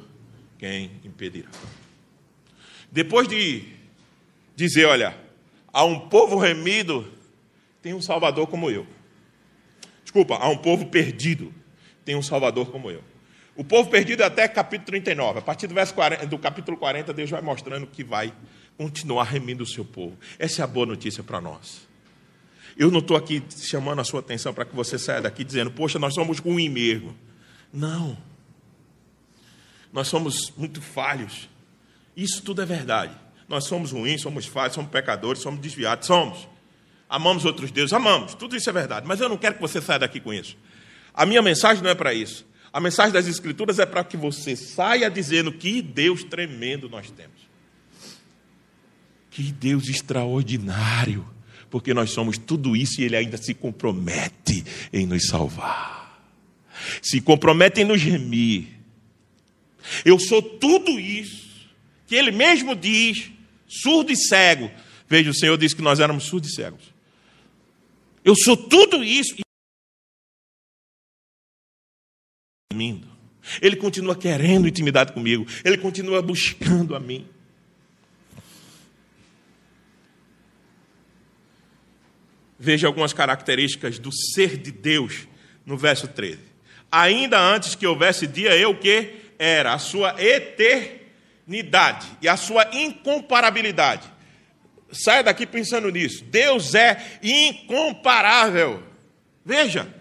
quem 0.59 0.91
impedirá? 1.05 1.49
Depois 2.91 3.29
de 3.29 3.63
dizer, 4.57 4.87
olha, 4.87 5.15
a 5.71 5.85
um 5.85 6.09
povo 6.09 6.37
remido 6.37 7.09
tem 7.81 7.93
um 7.93 8.01
Salvador 8.01 8.45
como 8.47 8.69
eu. 8.69 8.85
Desculpa, 10.03 10.35
a 10.35 10.49
um 10.49 10.57
povo 10.57 10.87
perdido 10.87 11.53
tem 12.03 12.17
um 12.17 12.21
Salvador 12.21 12.69
como 12.71 12.91
eu. 12.91 13.10
O 13.55 13.63
povo 13.63 13.89
perdido 13.89 14.23
é 14.23 14.25
até 14.25 14.47
capítulo 14.47 14.87
39. 14.87 15.39
A 15.39 15.41
partir 15.41 15.67
do, 15.67 15.73
verso 15.73 15.93
40, 15.93 16.25
do 16.25 16.39
capítulo 16.39 16.77
40, 16.77 17.13
Deus 17.13 17.29
vai 17.29 17.41
mostrando 17.41 17.85
que 17.85 18.03
vai 18.03 18.33
continuar 18.77 19.25
remindo 19.25 19.63
o 19.63 19.67
seu 19.67 19.83
povo. 19.83 20.17
Essa 20.39 20.61
é 20.61 20.63
a 20.63 20.67
boa 20.67 20.85
notícia 20.85 21.23
para 21.23 21.41
nós. 21.41 21.87
Eu 22.77 22.89
não 22.89 22.99
estou 22.99 23.17
aqui 23.17 23.43
chamando 23.57 23.99
a 23.99 24.03
sua 24.03 24.21
atenção 24.21 24.53
para 24.53 24.63
que 24.65 24.73
você 24.73 24.97
saia 24.97 25.21
daqui 25.21 25.43
dizendo, 25.43 25.69
poxa, 25.69 25.99
nós 25.99 26.13
somos 26.13 26.39
ruim 26.39 26.69
mesmo. 26.69 27.15
Não. 27.73 28.17
Nós 29.91 30.07
somos 30.07 30.51
muito 30.57 30.81
falhos. 30.81 31.49
Isso 32.15 32.41
tudo 32.41 32.61
é 32.61 32.65
verdade. 32.65 33.13
Nós 33.49 33.65
somos 33.65 33.91
ruins, 33.91 34.21
somos 34.21 34.45
falhos, 34.45 34.75
somos 34.75 34.89
pecadores, 34.89 35.41
somos 35.41 35.59
desviados, 35.59 36.07
somos. 36.07 36.47
Amamos 37.09 37.43
outros 37.43 37.69
deuses, 37.69 37.91
amamos. 37.91 38.33
Tudo 38.33 38.55
isso 38.55 38.69
é 38.69 38.73
verdade. 38.73 39.05
Mas 39.05 39.19
eu 39.19 39.27
não 39.27 39.37
quero 39.37 39.55
que 39.55 39.61
você 39.61 39.81
saia 39.81 39.99
daqui 39.99 40.21
com 40.21 40.33
isso. 40.33 40.55
A 41.13 41.25
minha 41.25 41.41
mensagem 41.41 41.83
não 41.83 41.89
é 41.89 41.95
para 41.95 42.13
isso. 42.13 42.45
A 42.73 42.79
mensagem 42.79 43.11
das 43.11 43.27
Escrituras 43.27 43.79
é 43.79 43.85
para 43.85 44.03
que 44.03 44.15
você 44.15 44.55
saia 44.55 45.09
dizendo 45.09 45.51
que 45.51 45.81
Deus 45.81 46.23
tremendo 46.23 46.89
nós 46.89 47.11
temos. 47.11 47.41
Que 49.29 49.43
Deus 49.43 49.89
extraordinário, 49.89 51.27
porque 51.69 51.93
nós 51.93 52.11
somos 52.11 52.37
tudo 52.37 52.75
isso 52.75 53.01
e 53.01 53.03
Ele 53.03 53.15
ainda 53.15 53.37
se 53.37 53.53
compromete 53.53 54.63
em 54.91 55.05
nos 55.05 55.27
salvar, 55.27 56.21
se 57.01 57.19
compromete 57.19 57.81
em 57.81 57.85
nos 57.85 58.01
remir. 58.01 58.67
Eu 60.05 60.19
sou 60.19 60.41
tudo 60.41 60.99
isso, 60.99 61.69
que 62.07 62.15
Ele 62.15 62.31
mesmo 62.31 62.75
diz, 62.75 63.31
surdo 63.67 64.11
e 64.11 64.17
cego. 64.17 64.71
Veja, 65.09 65.29
o 65.29 65.33
Senhor 65.33 65.57
disse 65.57 65.75
que 65.75 65.81
nós 65.81 65.99
éramos 65.99 66.25
surdos 66.25 66.51
e 66.51 66.55
cegos. 66.55 66.93
Eu 68.23 68.35
sou 68.35 68.55
tudo 68.55 69.03
isso. 69.03 69.35
Ele 73.61 73.75
continua 73.75 74.15
querendo 74.15 74.67
intimidade 74.67 75.13
comigo. 75.13 75.45
Ele 75.63 75.77
continua 75.77 76.21
buscando 76.21 76.95
a 76.95 76.99
mim. 76.99 77.27
Veja 82.59 82.85
algumas 82.85 83.11
características 83.11 83.97
do 83.97 84.11
ser 84.11 84.57
de 84.57 84.71
Deus 84.71 85.27
no 85.65 85.75
verso 85.75 86.07
13. 86.07 86.39
Ainda 86.91 87.39
antes 87.39 87.73
que 87.73 87.87
houvesse 87.87 88.27
dia, 88.27 88.55
eu 88.55 88.77
que 88.77 89.15
era 89.39 89.73
a 89.73 89.79
sua 89.79 90.15
eternidade 90.21 92.05
e 92.21 92.27
a 92.27 92.37
sua 92.37 92.69
incomparabilidade. 92.71 94.07
Saia 94.91 95.23
daqui 95.23 95.47
pensando 95.47 95.89
nisso. 95.89 96.23
Deus 96.25 96.75
é 96.75 97.19
incomparável. 97.23 98.83
Veja, 99.43 99.91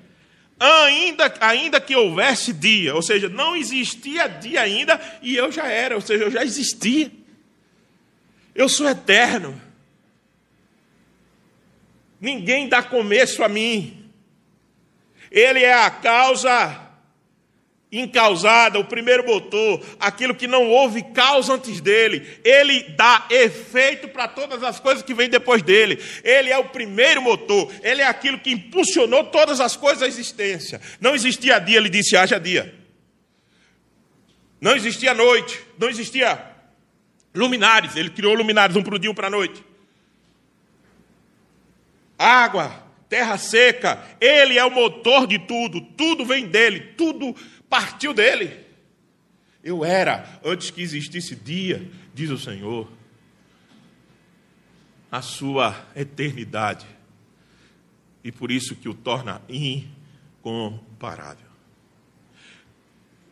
ainda, 0.61 1.35
ainda 1.41 1.81
que 1.81 1.97
houvesse 1.97 2.53
dia, 2.53 2.95
ou 2.95 3.03
seja, 3.03 3.29
não 3.29 3.57
existia 3.57 4.29
dia 4.29 4.61
ainda 4.61 5.01
e 5.23 5.35
eu 5.35 5.51
já 5.51 5.67
era, 5.67 5.95
ou 5.95 6.01
seja, 6.01 6.25
eu 6.25 6.31
já 6.31 6.45
existia. 6.45 7.11
Eu 8.55 8.69
sou 8.69 8.89
eterno. 8.89 9.61
Ninguém 12.21 12.69
dá 12.69 12.83
começo 12.83 13.43
a 13.43 13.49
mim. 13.49 14.11
Ele 15.31 15.63
é 15.63 15.73
a 15.73 15.91
causa 15.91 16.90
incausada, 17.93 18.79
o 18.79 18.85
primeiro 18.85 19.27
motor, 19.27 19.85
aquilo 19.99 20.35
que 20.35 20.47
não 20.47 20.69
houve 20.69 21.03
causa 21.03 21.55
antes 21.55 21.81
dele. 21.81 22.39
Ele 22.45 22.83
dá 22.91 23.27
efeito 23.31 24.09
para 24.09 24.29
todas 24.29 24.63
as 24.63 24.79
coisas 24.79 25.03
que 25.03 25.15
vêm 25.15 25.29
depois 25.29 25.63
dele. 25.63 26.01
Ele 26.23 26.51
é 26.51 26.59
o 26.59 26.69
primeiro 26.69 27.21
motor, 27.21 27.73
ele 27.83 28.03
é 28.03 28.07
aquilo 28.07 28.39
que 28.39 28.53
impulsionou 28.53 29.25
todas 29.25 29.61
as 29.61 29.77
coisas 29.77 30.03
à 30.03 30.07
existência. 30.07 30.81
Não 31.01 31.15
existia 31.15 31.59
dia, 31.59 31.79
ele 31.79 31.89
disse: 31.89 32.17
haja 32.17 32.39
dia. 32.39 32.75
Não 34.61 34.77
existia 34.77 35.15
noite, 35.15 35.59
não 35.79 35.89
existia 35.89 36.39
luminares, 37.35 37.97
ele 37.97 38.11
criou 38.11 38.35
luminares 38.35 38.77
um 38.77 38.83
para 38.83 38.95
o 38.95 38.99
dia, 38.99 39.11
um 39.11 39.15
para 39.15 39.29
a 39.29 39.31
noite. 39.31 39.65
Água, 42.19 42.87
terra 43.09 43.39
seca, 43.39 44.05
ele 44.21 44.59
é 44.59 44.65
o 44.65 44.71
motor 44.71 45.27
de 45.27 45.39
tudo, 45.39 45.81
tudo 45.81 46.27
vem 46.27 46.47
dele, 46.47 46.93
tudo 46.97 47.35
partiu 47.71 48.13
dele. 48.13 48.67
Eu 49.63 49.85
era, 49.85 50.41
antes 50.45 50.71
que 50.71 50.83
existisse 50.83 51.37
dia, 51.37 51.89
diz 52.13 52.31
o 52.31 52.39
Senhor, 52.39 52.91
a 55.11 55.23
sua 55.23 55.87
eternidade. 55.95 56.87
E 58.25 58.33
por 58.33 58.51
isso 58.51 58.75
que 58.75 58.89
o 58.89 58.95
torna 58.95 59.41
incomparável. 59.49 61.49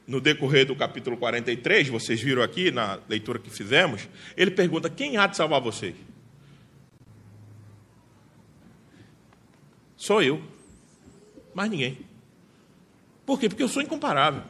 No 0.07 0.21
decorrer 0.21 0.65
do 0.65 0.77
capítulo 0.77 1.17
43, 1.19 1.89
vocês 1.89 2.21
viram 2.21 2.43
aqui 2.43 2.71
na 2.71 2.99
leitura 3.09 3.39
que 3.39 3.51
fizemos, 3.51 4.09
ele 4.37 4.51
pergunta: 4.51 4.89
quem 4.89 5.19
há 5.19 5.27
de 5.27 5.37
salvar 5.37 5.61
vocês? 5.61 5.95
Sou 9.97 10.23
eu, 10.23 10.43
mais 11.55 11.71
ninguém. 11.71 12.08
Por 13.29 13.39
quê? 13.39 13.47
Porque 13.47 13.63
eu 13.63 13.69
sou 13.69 13.83
incomparável. 13.83 14.43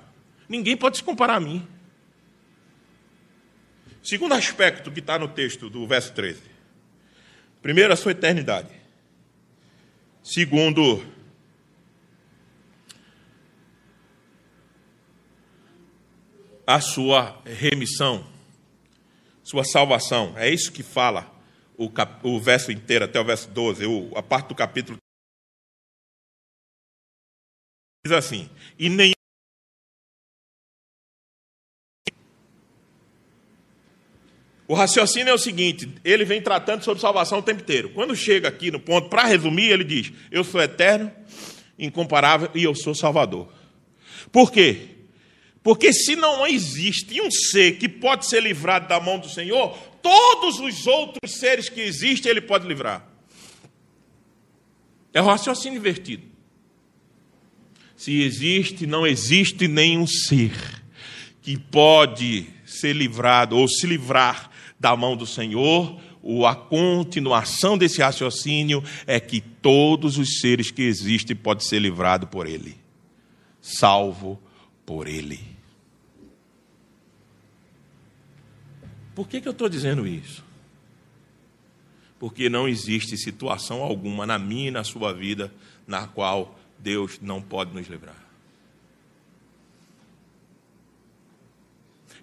Ninguém 0.48 0.76
pode 0.76 0.98
se 0.98 1.02
comparar 1.02 1.34
a 1.34 1.40
mim. 1.40 1.66
Segundo 4.00 4.34
aspecto 4.34 4.92
que 4.92 5.00
está 5.00 5.18
no 5.18 5.26
texto 5.26 5.68
do 5.68 5.84
verso 5.84 6.12
13. 6.12 6.40
Primeiro, 7.60 7.92
a 7.92 7.96
sua 7.96 8.12
eternidade. 8.12 8.70
Segundo, 10.22 11.04
a 16.64 16.80
sua 16.80 17.42
remissão, 17.44 18.24
sua 19.42 19.64
salvação. 19.64 20.34
É 20.36 20.48
isso 20.48 20.70
que 20.70 20.84
fala 20.84 21.28
o, 21.76 21.90
cap, 21.90 22.24
o 22.24 22.38
verso 22.38 22.70
inteiro, 22.70 23.06
até 23.06 23.18
o 23.20 23.24
verso 23.24 23.50
12, 23.50 23.86
o, 23.86 24.12
a 24.16 24.22
parte 24.22 24.50
do 24.50 24.54
capítulo 24.54 24.96
diz 28.08 28.12
assim: 28.12 28.48
e 28.78 28.88
nem 28.88 29.12
O 34.66 34.74
raciocínio 34.74 35.30
é 35.30 35.34
o 35.34 35.38
seguinte: 35.38 35.88
ele 36.04 36.26
vem 36.26 36.42
tratando 36.42 36.84
sobre 36.84 37.00
salvação 37.00 37.38
o 37.38 37.42
tempo 37.42 37.62
inteiro. 37.62 37.88
Quando 37.90 38.14
chega 38.14 38.48
aqui 38.48 38.70
no 38.70 38.78
ponto, 38.78 39.08
para 39.08 39.24
resumir, 39.24 39.70
ele 39.70 39.84
diz: 39.84 40.12
Eu 40.30 40.44
sou 40.44 40.60
eterno, 40.60 41.10
incomparável 41.78 42.50
e 42.54 42.64
eu 42.64 42.74
sou 42.74 42.94
salvador. 42.94 43.50
Por 44.30 44.52
quê? 44.52 44.88
Porque 45.62 45.92
se 45.92 46.14
não 46.14 46.46
existe 46.46 47.20
um 47.20 47.30
ser 47.30 47.78
que 47.78 47.88
pode 47.88 48.26
ser 48.26 48.42
livrado 48.42 48.88
da 48.88 49.00
mão 49.00 49.18
do 49.18 49.28
Senhor, 49.28 49.76
todos 50.02 50.60
os 50.60 50.86
outros 50.86 51.38
seres 51.38 51.70
que 51.70 51.80
existem, 51.80 52.30
ele 52.30 52.42
pode 52.42 52.66
livrar. 52.66 53.06
É 55.14 55.22
o 55.22 55.24
raciocínio 55.24 55.78
invertido. 55.78 56.27
Se 57.98 58.22
existe, 58.22 58.86
não 58.86 59.04
existe 59.04 59.66
nenhum 59.66 60.06
ser 60.06 60.52
que 61.42 61.58
pode 61.58 62.46
ser 62.64 62.94
livrado 62.94 63.56
ou 63.56 63.66
se 63.66 63.88
livrar 63.88 64.52
da 64.78 64.96
mão 64.96 65.16
do 65.16 65.26
Senhor, 65.26 66.00
ou 66.22 66.46
a 66.46 66.54
continuação 66.54 67.76
desse 67.76 68.00
raciocínio 68.00 68.84
é 69.04 69.18
que 69.18 69.40
todos 69.40 70.16
os 70.16 70.38
seres 70.38 70.70
que 70.70 70.82
existem 70.82 71.34
podem 71.34 71.66
ser 71.66 71.80
livrados 71.80 72.28
por 72.28 72.46
Ele, 72.46 72.76
salvo 73.60 74.40
por 74.86 75.08
Ele. 75.08 75.40
Por 79.12 79.26
que, 79.26 79.40
que 79.40 79.48
eu 79.48 79.52
estou 79.52 79.68
dizendo 79.68 80.06
isso? 80.06 80.44
Porque 82.16 82.48
não 82.48 82.68
existe 82.68 83.16
situação 83.16 83.82
alguma 83.82 84.24
na 84.24 84.38
minha 84.38 84.68
e 84.68 84.70
na 84.70 84.84
sua 84.84 85.12
vida 85.12 85.52
na 85.84 86.06
qual 86.06 86.57
Deus 86.78 87.20
não 87.20 87.42
pode 87.42 87.74
nos 87.74 87.86
livrar. 87.88 88.16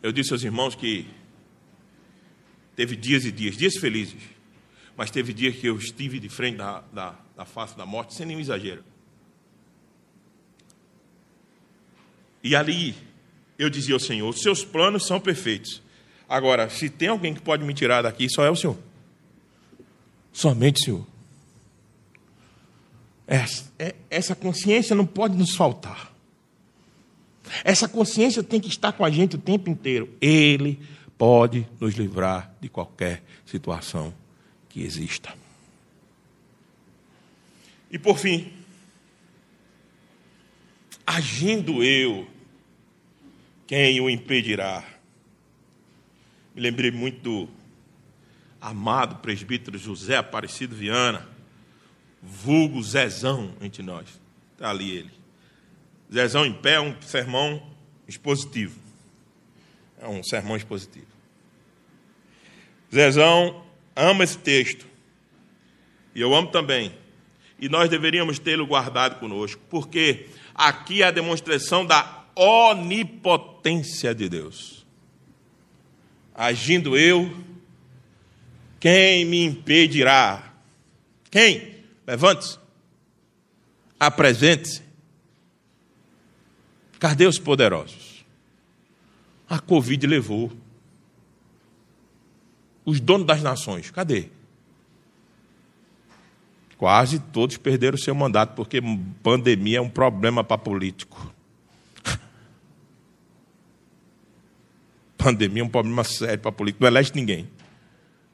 Eu 0.02 0.12
disse 0.12 0.32
aos 0.34 0.44
irmãos 0.44 0.76
que 0.76 1.08
teve 2.76 2.96
dias 2.96 3.26
e 3.26 3.32
dias, 3.32 3.58
dias 3.58 3.76
felizes, 3.78 4.22
mas 4.96 5.10
teve 5.10 5.34
dias 5.34 5.56
que 5.56 5.68
eu 5.68 5.78
estive 5.78 6.20
de 6.20 6.30
frente 6.30 6.58
da, 6.58 6.82
da, 6.94 7.16
da 7.36 7.46
face 7.46 7.76
da 7.76 7.86
morte, 7.86 8.14
sem 8.14 8.26
nenhum 8.26 8.40
exagero. 8.40 8.84
E 12.44 12.56
ali 12.56 12.96
eu 13.58 13.70
dizia 13.70 13.96
ao 13.96 14.00
Senhor: 14.00 14.32
seus 14.34 14.64
planos 14.64 15.08
são 15.08 15.20
perfeitos. 15.20 15.82
Agora, 16.30 16.70
se 16.70 16.90
tem 16.90 17.08
alguém 17.08 17.34
que 17.34 17.42
pode 17.42 17.64
me 17.64 17.74
tirar 17.74 18.04
daqui, 18.04 18.30
só 18.30 18.46
é 18.46 18.50
o 18.50 18.56
Senhor. 18.56 18.78
Somente 20.32 20.82
o 20.82 20.86
Senhor. 20.86 21.15
Essa, 23.28 23.72
é, 23.80 23.96
essa 24.10 24.36
consciência 24.36 24.96
não 24.96 25.06
pode 25.06 25.36
nos 25.36 25.56
faltar. 25.56 26.14
Essa 27.64 27.88
consciência 27.88 28.44
tem 28.44 28.60
que 28.60 28.68
estar 28.68 28.92
com 28.92 29.04
a 29.04 29.10
gente 29.10 29.36
o 29.36 29.40
tempo 29.40 29.70
inteiro. 29.70 30.10
Ele 30.22 30.80
pode 31.18 31.68
nos 31.80 31.96
livrar 31.96 32.54
de 32.60 32.70
qualquer 32.70 33.24
situação 33.46 34.14
que 34.70 34.82
exista. 34.82 35.34
E 37.90 37.98
por 37.98 38.18
fim, 38.18 38.52
agindo 41.06 41.84
eu, 41.84 42.28
quem 43.66 44.02
o 44.02 44.10
impedirá? 44.10 44.84
Me 46.54 46.62
lembrei 46.62 46.92
muito 46.92 47.22
do 47.22 47.50
amado 48.60 49.18
presbítero 49.18 49.78
José 49.78 50.18
Aparecido 50.18 50.76
Viana 50.76 51.35
vulgo 52.26 52.82
Zezão 52.82 53.54
entre 53.62 53.84
nós. 53.84 54.08
Está 54.54 54.70
ali 54.70 54.90
ele. 54.92 55.12
Zezão 56.12 56.46
em 56.46 56.54
pé 56.54 56.74
é 56.74 56.82
um 56.82 57.00
sermão 57.02 57.62
expositivo. 58.08 58.80
É 60.00 60.08
um 60.08 60.24
sermão 60.24 60.56
expositivo. 60.56 61.08
Zezão 62.94 63.64
ama 63.96 64.24
esse 64.24 64.38
texto. 64.38 64.86
E 66.14 66.22
eu 66.22 66.34
amo 66.34 66.50
também. 66.50 66.94
E 67.60 67.70
nós 67.70 67.90
deveríamos 67.90 68.40
tê-lo 68.40 68.68
guardado 68.68 69.20
conosco, 69.20 69.62
porque 69.70 70.28
aqui 70.54 71.02
é 71.02 71.08
a 71.08 71.12
demonstração 71.12 71.86
da 71.86 72.26
onipotência 72.36 74.14
de 74.14 74.28
Deus. 74.28 74.86
Agindo 76.34 76.98
eu, 76.98 77.34
quem 78.80 79.26
me 79.26 79.44
impedirá? 79.44 80.54
Quem? 81.32 81.75
Levante-se. 82.06 82.60
Apresente-se. 84.00 84.84
Cadê 87.00 87.26
os 87.26 87.40
poderosos? 87.40 88.26
A 89.50 89.60
Covid 89.60 90.06
levou. 90.08 90.52
Os 92.84 93.00
donos 93.00 93.26
das 93.26 93.42
nações, 93.42 93.90
cadê? 93.90 94.30
Quase 96.78 97.20
todos 97.20 97.58
perderam 97.58 97.98
seu 97.98 98.14
mandato, 98.14 98.54
porque 98.54 98.80
pandemia 99.24 99.80
é 99.80 99.82
um 99.82 99.90
problema 99.90 100.44
para 100.44 100.58
político. 100.58 101.34
Pandemia 105.18 105.64
é 105.64 105.66
um 105.66 105.70
problema 105.70 106.04
sério 106.04 106.40
para 106.40 106.52
político. 106.52 106.84
Não 106.84 106.90
elege 106.90 107.12
ninguém. 107.16 107.50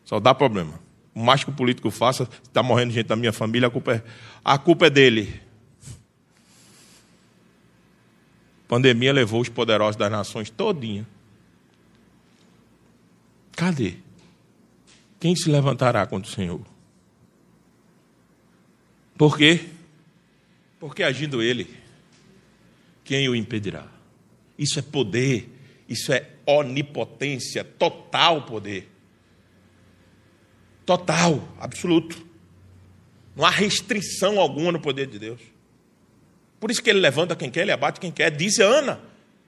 Só 0.04 0.20
dá 0.20 0.34
problema. 0.34 0.81
O 1.14 1.20
mais 1.22 1.44
que 1.44 1.50
o 1.50 1.54
político 1.54 1.92
faça, 1.92 2.28
está 2.44 2.64
morrendo 2.64 2.92
gente 2.92 3.08
da 3.08 3.16
minha 3.16 3.34
família, 3.34 3.68
a 3.68 3.72
culpa 3.72 3.94
é, 3.96 4.04
a 4.44 4.58
culpa 4.58 4.88
é 4.88 4.90
dele. 4.90 5.42
A 8.66 8.68
pandemia 8.68 9.12
levou 9.12 9.42
os 9.42 9.50
poderosos 9.50 9.98
das 9.98 10.12
nações 10.12 10.50
todinha. 10.50 11.06
Cadê? 13.52 13.96
Quem 15.20 15.36
se 15.36 15.50
levantará 15.50 16.06
contra 16.08 16.30
o 16.30 16.34
Senhor? 16.34 16.62
Por 19.18 19.38
quê? 19.38 19.70
Porque 20.80 21.04
agindo 21.04 21.44
ele, 21.44 21.70
quem 23.04 23.30
o 23.30 23.36
impedirá? 23.36 23.86
Isso 24.58 24.80
é 24.80 24.82
poder, 24.82 25.48
isso 25.88 26.12
é 26.12 26.28
onipotência, 26.46 27.64
total 27.64 28.44
poder. 28.44 28.91
Total, 30.92 31.42
absoluto. 31.58 32.22
Não 33.34 33.46
há 33.46 33.50
restrição 33.50 34.38
alguma 34.38 34.74
no 34.74 34.80
poder 34.82 35.08
de 35.08 35.18
Deus. 35.18 35.40
Por 36.60 36.70
isso 36.70 36.84
que 36.84 36.90
ele 36.90 37.00
levanta 37.00 37.34
quem 37.34 37.50
quer, 37.50 37.62
ele 37.62 37.72
abate 37.72 37.98
quem 37.98 38.12
quer. 38.12 38.30
Disse 38.30 38.62
Ana. 38.62 39.00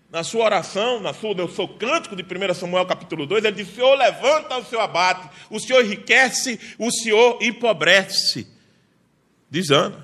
na 0.09 0.23
sua 0.23 0.45
oração, 0.45 1.01
na 1.01 1.13
sua, 1.13 1.33
no 1.33 1.53
seu 1.53 1.67
cântico 1.67 2.15
de 2.15 2.23
1 2.23 2.53
Samuel 2.53 2.85
capítulo 2.85 3.25
2, 3.25 3.43
ele 3.43 3.57
diz: 3.57 3.67
O 3.67 3.75
Senhor 3.75 3.93
levanta 3.93 4.57
o 4.57 4.63
seu 4.63 4.79
abate, 4.79 5.29
o 5.49 5.59
Senhor 5.59 5.83
enriquece, 5.83 6.57
o 6.79 6.89
Senhor 6.89 7.37
empobrece. 7.41 8.47
Diz 9.49 9.69
Ana. 9.69 9.99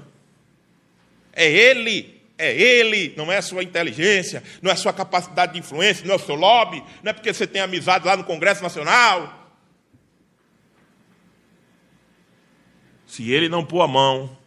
É 1.32 1.50
Ele, 1.50 2.22
é 2.38 2.54
Ele, 2.54 3.14
não 3.16 3.32
é 3.32 3.38
a 3.38 3.42
sua 3.42 3.64
inteligência, 3.64 4.44
não 4.62 4.70
é 4.70 4.74
a 4.74 4.78
sua 4.78 4.92
capacidade 4.92 5.54
de 5.54 5.60
influência, 5.60 6.06
não 6.06 6.16
é 6.16 6.18
o 6.18 6.20
seu 6.20 6.36
lobby, 6.36 6.84
não 7.02 7.12
é 7.12 7.14
porque 7.14 7.34
você 7.34 7.48
tem 7.48 7.62
amizade 7.62 8.06
lá 8.06 8.18
no 8.18 8.26
Congresso 8.26 8.62
Nacional. 8.62 9.40
Se 13.10 13.32
Ele 13.32 13.50
não 13.50 13.66
pôr 13.66 13.82
a 13.82 13.88
mão, 13.88 14.38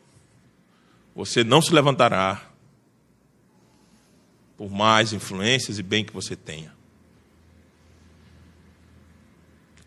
você 1.17 1.43
não 1.43 1.61
se 1.61 1.75
levantará 1.75 2.49
por 4.57 4.71
mais 4.71 5.13
influências 5.13 5.81
e 5.81 5.83
bem 5.83 6.05
que 6.05 6.13
você 6.13 6.37
tenha. 6.37 6.73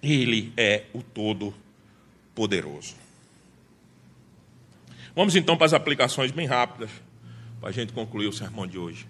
Ele 0.03 0.51
é 0.57 0.87
o 0.93 1.01
Todo-Poderoso. 1.01 2.95
Vamos 5.15 5.37
então 5.37 5.55
para 5.55 5.67
as 5.67 5.73
aplicações 5.73 6.31
bem 6.31 6.45
rápidas, 6.45 6.91
para 7.61 7.69
a 7.69 7.71
gente 7.71 7.93
concluir 7.93 8.27
o 8.27 8.33
sermão 8.33 8.67
de 8.67 8.77
hoje. 8.77 9.07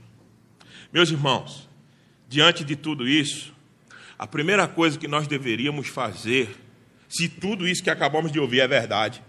Meus 0.94 1.10
irmãos, 1.10 1.68
diante 2.30 2.64
de 2.64 2.76
tudo 2.76 3.08
isso, 3.08 3.52
a 4.16 4.28
primeira 4.28 4.68
coisa 4.68 5.00
que 5.00 5.08
nós 5.08 5.26
deveríamos 5.26 5.88
fazer, 5.88 6.56
se 7.10 7.28
tudo 7.28 7.68
isso 7.68 7.84
que 7.84 7.90
acabamos 7.90 8.32
de 8.32 8.40
ouvir 8.40 8.60
é 8.60 8.68
verdade, 8.68 9.24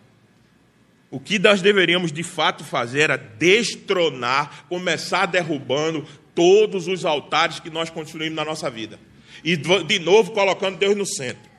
o 1.17 1.21
que 1.21 1.39
nós 1.39 1.63
deveríamos 1.63 2.13
de 2.13 2.23
fato 2.23 2.63
fazer 2.63 3.01
era 3.01 3.17
destronar, 3.17 4.67
começar 4.69 5.25
derrubando 5.25 6.07
todos 6.35 6.87
os 6.89 7.07
altares 7.07 7.59
que 7.59 7.71
nós 7.71 7.89
construímos 7.89 8.37
na 8.37 8.45
nossa 8.45 8.69
vida. 8.69 9.01
E 9.43 9.57
de 9.57 9.99
novo 9.99 10.33
colocando 10.33 10.77
Deus 10.77 10.95
no 10.95 11.07
centro. 11.07 11.51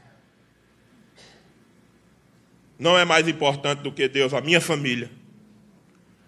Não 2.77 2.99
é 2.99 3.03
mais 3.03 3.27
importante 3.27 3.81
do 3.81 3.91
que 3.91 4.07
Deus 4.07 4.31
a 4.31 4.41
minha 4.41 4.61
família, 4.61 5.09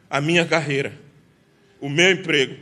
a 0.10 0.20
minha 0.20 0.44
carreira, 0.44 1.00
o 1.80 1.88
meu 1.88 2.10
emprego. 2.10 2.58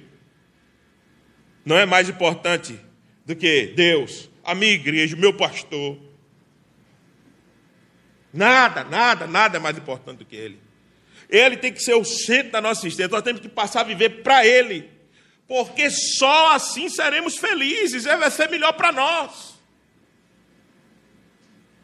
Não 1.63 1.77
é 1.77 1.85
mais 1.85 2.09
importante 2.09 2.77
do 3.25 3.37
que 3.37 3.67
Deus, 3.67 4.29
a 4.43 4.53
minha 4.53 4.73
igreja, 4.73 5.15
o 5.15 5.19
meu 5.19 5.33
pastor. 5.33 5.97
Nada, 8.33 8.83
nada, 8.83 9.27
nada 9.27 9.57
é 9.57 9.59
mais 9.59 9.77
importante 9.77 10.19
do 10.19 10.25
que 10.25 10.35
Ele. 10.35 10.59
Ele 11.29 11.57
tem 11.57 11.73
que 11.73 11.81
ser 11.81 11.95
o 11.95 12.05
centro 12.05 12.51
da 12.51 12.61
nossa 12.61 12.85
existência. 12.85 13.09
Nós 13.09 13.23
temos 13.23 13.41
que 13.41 13.49
passar 13.49 13.81
a 13.81 13.83
viver 13.83 14.21
para 14.21 14.45
Ele 14.45 14.97
porque 15.47 15.89
só 15.89 16.53
assim 16.53 16.89
seremos 16.89 17.37
felizes, 17.37 18.05
é, 18.05 18.17
vai 18.17 18.29
ser 18.29 18.49
melhor 18.49 18.73
para 18.73 18.91
nós. 18.91 19.55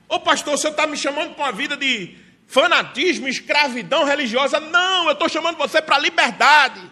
Ô 0.09 0.19
pastor, 0.19 0.57
você 0.57 0.67
está 0.67 0.85
me 0.85 0.97
chamando 0.97 1.33
para 1.33 1.45
uma 1.45 1.51
vida 1.53 1.77
de 1.77 2.17
fanatismo, 2.45 3.27
escravidão 3.27 4.03
religiosa? 4.03 4.59
Não, 4.59 5.05
eu 5.05 5.13
estou 5.13 5.29
chamando 5.29 5.57
você 5.57 5.81
para 5.81 5.97
liberdade. 5.97 6.91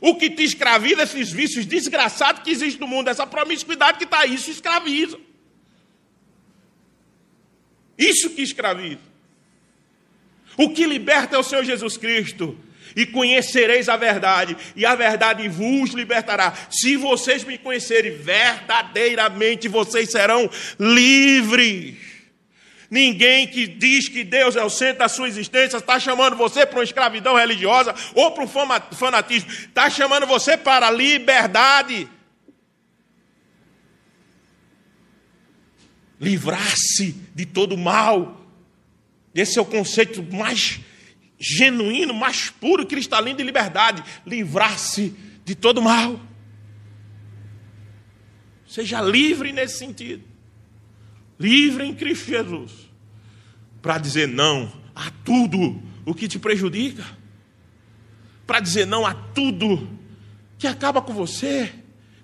O 0.00 0.14
que 0.14 0.30
te 0.30 0.44
escraviza, 0.44 1.02
esses 1.02 1.30
vícios 1.30 1.66
desgraçados 1.66 2.42
que 2.42 2.50
existem 2.50 2.80
no 2.80 2.86
mundo, 2.86 3.08
essa 3.08 3.26
promiscuidade 3.26 3.98
que 3.98 4.04
está 4.04 4.20
aí, 4.20 4.34
isso 4.34 4.50
escraviza. 4.50 5.18
Isso 8.00 8.30
que 8.30 8.40
escraviza. 8.40 9.10
O 10.56 10.70
que 10.70 10.86
liberta 10.86 11.36
é 11.36 11.38
o 11.38 11.42
Senhor 11.42 11.64
Jesus 11.64 11.98
Cristo 11.98 12.58
e 12.96 13.06
conhecereis 13.06 13.88
a 13.88 13.96
verdade, 13.96 14.56
e 14.74 14.84
a 14.84 14.94
verdade 14.94 15.48
vos 15.48 15.90
libertará. 15.90 16.52
Se 16.70 16.96
vocês 16.96 17.44
me 17.44 17.56
conhecerem 17.56 18.16
verdadeiramente, 18.16 19.68
vocês 19.68 20.10
serão 20.10 20.50
livres. 20.78 21.94
Ninguém 22.90 23.46
que 23.46 23.68
diz 23.68 24.08
que 24.08 24.24
Deus 24.24 24.56
é 24.56 24.64
o 24.64 24.70
centro 24.70 24.98
da 24.98 25.08
sua 25.08 25.28
existência 25.28 25.76
está 25.76 26.00
chamando 26.00 26.34
você 26.34 26.66
para 26.66 26.78
uma 26.80 26.84
escravidão 26.84 27.36
religiosa 27.36 27.94
ou 28.14 28.32
para 28.32 28.42
um 28.42 28.48
fanatismo, 28.96 29.48
está 29.50 29.88
chamando 29.88 30.26
você 30.26 30.56
para 30.56 30.88
a 30.88 30.90
liberdade. 30.90 32.08
Livrar-se 36.20 37.12
de 37.34 37.46
todo 37.46 37.76
mal. 37.76 38.46
Esse 39.34 39.58
é 39.58 39.62
o 39.62 39.66
conceito 39.66 40.22
mais 40.22 40.80
genuíno, 41.38 42.12
mais 42.12 42.50
puro, 42.50 42.86
cristalino 42.86 43.38
de 43.38 43.44
liberdade, 43.44 44.04
livrar-se 44.26 45.14
de 45.44 45.54
todo 45.54 45.80
mal. 45.80 46.20
Seja 48.68 49.00
livre 49.00 49.50
nesse 49.50 49.78
sentido. 49.78 50.22
Livre 51.38 51.84
em 51.84 51.94
Cristo 51.94 52.28
Jesus. 52.28 52.72
Para 53.80 53.96
dizer 53.96 54.28
não 54.28 54.70
a 54.94 55.10
tudo 55.24 55.82
o 56.04 56.14
que 56.14 56.28
te 56.28 56.38
prejudica. 56.38 57.04
Para 58.46 58.60
dizer 58.60 58.86
não 58.86 59.06
a 59.06 59.14
tudo 59.14 59.88
que 60.58 60.66
acaba 60.66 61.00
com 61.00 61.14
você, 61.14 61.72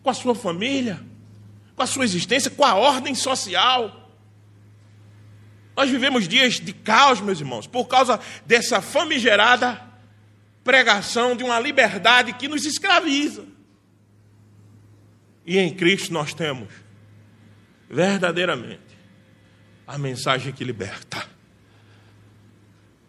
com 0.03 0.11
a 0.11 0.15
sua 0.15 0.35
família, 0.35 1.03
com 1.77 1.83
a 1.83 1.87
sua 1.87 2.05
existência, 2.05 2.51
com 2.51 2.65
a 2.65 2.75
ordem 2.75 3.15
social 3.15 4.07
nós 5.77 5.91
vivemos 5.91 6.27
dias 6.27 6.55
de 6.55 6.73
caos, 6.73 7.21
meus 7.21 7.39
irmãos, 7.39 7.67
por 7.67 7.85
causa 7.85 8.19
dessa 8.47 8.81
famigerada 8.81 9.83
pregação 10.65 11.37
de 11.37 11.45
uma 11.45 11.61
liberdade 11.61 12.33
que 12.33 12.49
nos 12.49 12.65
escraviza. 12.65 13.45
E 15.45 15.59
em 15.59 15.73
Cristo 15.73 16.13
nós 16.15 16.33
temos 16.33 16.69
verdadeiramente 17.91 18.81
a 19.87 19.99
mensagem 19.99 20.51
que 20.51 20.65
liberta. 20.65 21.25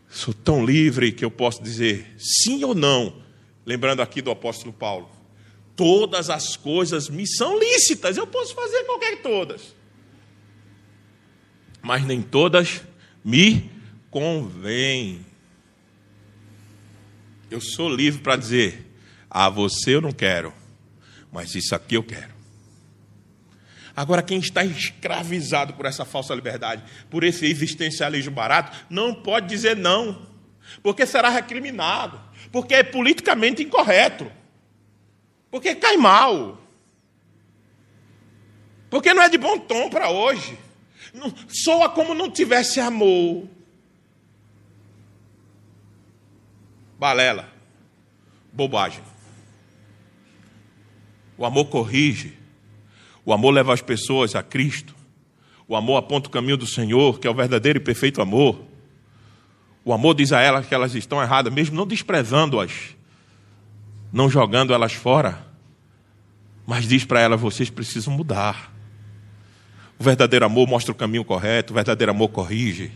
Sou 0.09 0.34
tão 0.34 0.65
livre 0.65 1.13
que 1.13 1.24
eu 1.24 1.32
posso 1.32 1.63
dizer 1.63 2.15
sim 2.18 2.63
ou 2.65 2.76
não, 2.76 3.24
lembrando 3.65 4.01
aqui 4.01 4.22
do 4.22 4.30
apóstolo 4.30 4.74
Paulo. 4.74 5.09
Todas 5.78 6.30
as 6.30 6.57
coisas 6.57 7.07
me 7.07 7.25
são 7.25 7.57
lícitas, 7.57 8.17
eu 8.17 8.28
posso 8.28 8.53
fazer 8.53 8.84
qualquer 8.84 9.21
todas 9.21 9.78
mas 11.88 12.03
nem 12.03 12.21
todas 12.21 12.82
me 13.23 13.71
convêm. 14.11 15.25
Eu 17.49 17.61
sou 17.61 17.89
livre 17.89 18.21
para 18.21 18.36
dizer: 18.36 18.86
a 19.30 19.49
você 19.49 19.95
eu 19.95 20.01
não 20.01 20.11
quero, 20.11 20.53
mas 21.32 21.55
isso 21.55 21.73
aqui 21.73 21.95
eu 21.95 22.03
quero. 22.03 22.36
Agora, 23.95 24.21
quem 24.21 24.38
está 24.38 24.65
escravizado 24.65 25.75
por 25.75 25.86
essa 25.86 26.03
falsa 26.03 26.36
liberdade, 26.36 26.84
por 27.09 27.23
esse 27.23 27.45
existencialismo 27.45 28.32
barato, 28.32 28.86
não 28.89 29.13
pode 29.13 29.47
dizer 29.47 29.78
não, 29.78 30.28
porque 30.84 31.05
será 31.05 31.30
recriminado, 31.30 32.19
porque 32.51 32.75
é 32.75 32.84
politicamente 32.84 33.63
incorreto, 33.63 34.30
porque 35.49 35.75
cai 35.75 35.97
mal, 35.97 36.57
porque 38.89 39.13
não 39.13 39.21
é 39.21 39.29
de 39.29 39.37
bom 39.37 39.57
tom 39.57 39.89
para 39.89 40.09
hoje 40.09 40.57
soa 41.47 41.89
como 41.89 42.13
não 42.13 42.29
tivesse 42.29 42.79
amor. 42.79 43.47
Balela, 46.99 47.47
bobagem. 48.51 49.03
O 51.37 51.45
amor 51.45 51.65
corrige, 51.65 52.33
o 53.23 53.31
amor 53.31 53.51
leva 53.51 53.73
as 53.73 53.81
pessoas 53.81 54.35
a 54.35 54.41
Cristo, 54.41 54.95
o 55.67 55.75
amor 55.75 55.97
aponta 55.97 56.27
o 56.27 56.31
caminho 56.31 56.57
do 56.57 56.65
Senhor, 56.65 57.19
que 57.19 57.27
é 57.27 57.29
o 57.29 57.35
verdadeiro 57.35 57.77
e 57.77 57.81
perfeito 57.81 58.21
amor. 58.21 58.59
O 59.85 59.93
amor 59.93 60.15
diz 60.15 60.31
a 60.31 60.41
elas 60.41 60.65
que 60.65 60.73
elas 60.73 60.95
estão 60.95 61.21
erradas, 61.21 61.53
mesmo 61.53 61.75
não 61.75 61.85
desprezando-as, 61.85 62.95
não 64.11 64.29
jogando 64.29 64.73
elas 64.73 64.93
fora, 64.93 65.45
mas 66.65 66.87
diz 66.87 67.05
para 67.05 67.19
elas: 67.21 67.39
vocês 67.39 67.69
precisam 67.69 68.13
mudar. 68.13 68.73
O 69.99 70.03
verdadeiro 70.03 70.45
amor 70.45 70.67
mostra 70.67 70.91
o 70.91 70.95
caminho 70.95 71.25
correto, 71.25 71.73
o 71.73 71.75
verdadeiro 71.75 72.11
amor 72.11 72.29
corrige. 72.29 72.91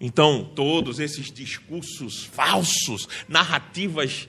Então, 0.00 0.50
todos 0.54 0.98
esses 0.98 1.30
discursos 1.30 2.24
falsos, 2.24 3.08
narrativas 3.28 4.28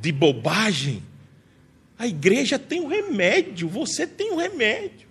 de 0.00 0.12
bobagem, 0.12 1.02
a 1.98 2.06
igreja 2.06 2.58
tem 2.58 2.80
um 2.80 2.88
remédio, 2.88 3.68
você 3.68 4.06
tem 4.06 4.32
um 4.32 4.36
remédio. 4.36 5.08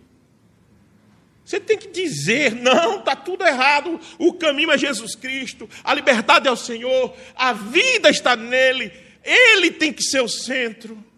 Você 1.52 1.60
tem 1.60 1.78
que 1.78 1.90
dizer: 1.90 2.56
não, 2.56 3.00
está 3.00 3.16
tudo 3.16 3.46
errado, 3.46 4.00
o 4.18 4.34
caminho 4.34 4.72
é 4.72 4.78
Jesus 4.78 5.16
Cristo, 5.16 5.70
a 5.84 5.94
liberdade 5.94 6.48
é 6.48 6.52
o 6.52 6.56
Senhor, 6.56 7.16
a 7.36 7.52
vida 7.52 8.10
está 8.10 8.36
nele, 8.36 8.92
ele 9.24 9.72
tem 9.72 9.92
que 9.92 10.02
ser 10.02 10.22
o 10.22 10.30
centro 10.30 11.12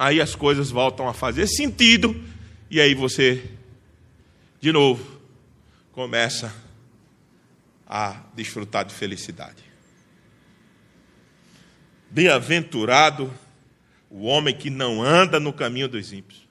aí 0.00 0.18
as 0.18 0.34
coisas 0.34 0.70
voltam 0.70 1.06
a 1.06 1.12
fazer 1.12 1.46
sentido, 1.46 2.18
e 2.70 2.80
aí 2.80 2.94
você, 2.94 3.44
de 4.58 4.72
novo, 4.72 5.20
começa 5.92 6.56
a 7.86 8.22
desfrutar 8.34 8.86
de 8.86 8.94
felicidade. 8.94 9.62
Bem-aventurado 12.08 13.30
o 14.08 14.24
homem 14.24 14.56
que 14.56 14.70
não 14.70 15.02
anda 15.02 15.38
no 15.38 15.52
caminho 15.52 15.86
dos 15.86 16.14
ímpios, 16.14 16.48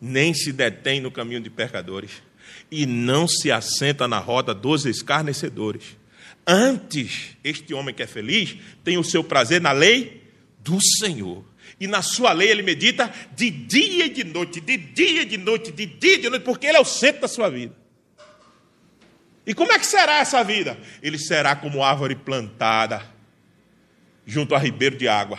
nem 0.00 0.32
se 0.32 0.52
detém 0.52 1.00
no 1.00 1.10
caminho 1.10 1.40
de 1.40 1.50
pecadores, 1.50 2.22
e 2.70 2.86
não 2.86 3.26
se 3.26 3.50
assenta 3.50 4.06
na 4.06 4.18
roda 4.18 4.54
dos 4.54 4.84
escarnecedores. 4.86 5.96
Antes, 6.46 7.36
este 7.44 7.74
homem 7.74 7.94
que 7.94 8.02
é 8.02 8.06
feliz 8.06 8.56
tem 8.82 8.96
o 8.96 9.04
seu 9.04 9.22
prazer 9.22 9.60
na 9.60 9.72
lei 9.72 10.22
do 10.60 10.78
Senhor. 10.80 11.44
E 11.80 11.86
na 11.86 12.02
sua 12.02 12.32
lei 12.32 12.50
ele 12.50 12.62
medita 12.62 13.12
de 13.34 13.50
dia 13.50 14.06
e 14.06 14.08
de 14.08 14.24
noite, 14.24 14.60
de 14.60 14.76
dia 14.76 15.22
e 15.22 15.24
de 15.24 15.36
noite, 15.36 15.70
de 15.70 15.86
dia 15.86 16.14
e 16.14 16.20
de 16.22 16.30
noite, 16.30 16.44
porque 16.44 16.66
ele 16.66 16.76
é 16.76 16.80
o 16.80 16.84
centro 16.84 17.22
da 17.22 17.28
sua 17.28 17.48
vida. 17.48 17.74
E 19.46 19.54
como 19.54 19.72
é 19.72 19.78
que 19.78 19.86
será 19.86 20.18
essa 20.18 20.42
vida? 20.42 20.78
Ele 21.02 21.18
será 21.18 21.56
como 21.56 21.82
árvore 21.82 22.14
plantada 22.14 23.02
junto 24.26 24.54
a 24.54 24.58
ribeiro 24.58 24.96
de 24.96 25.08
água, 25.08 25.38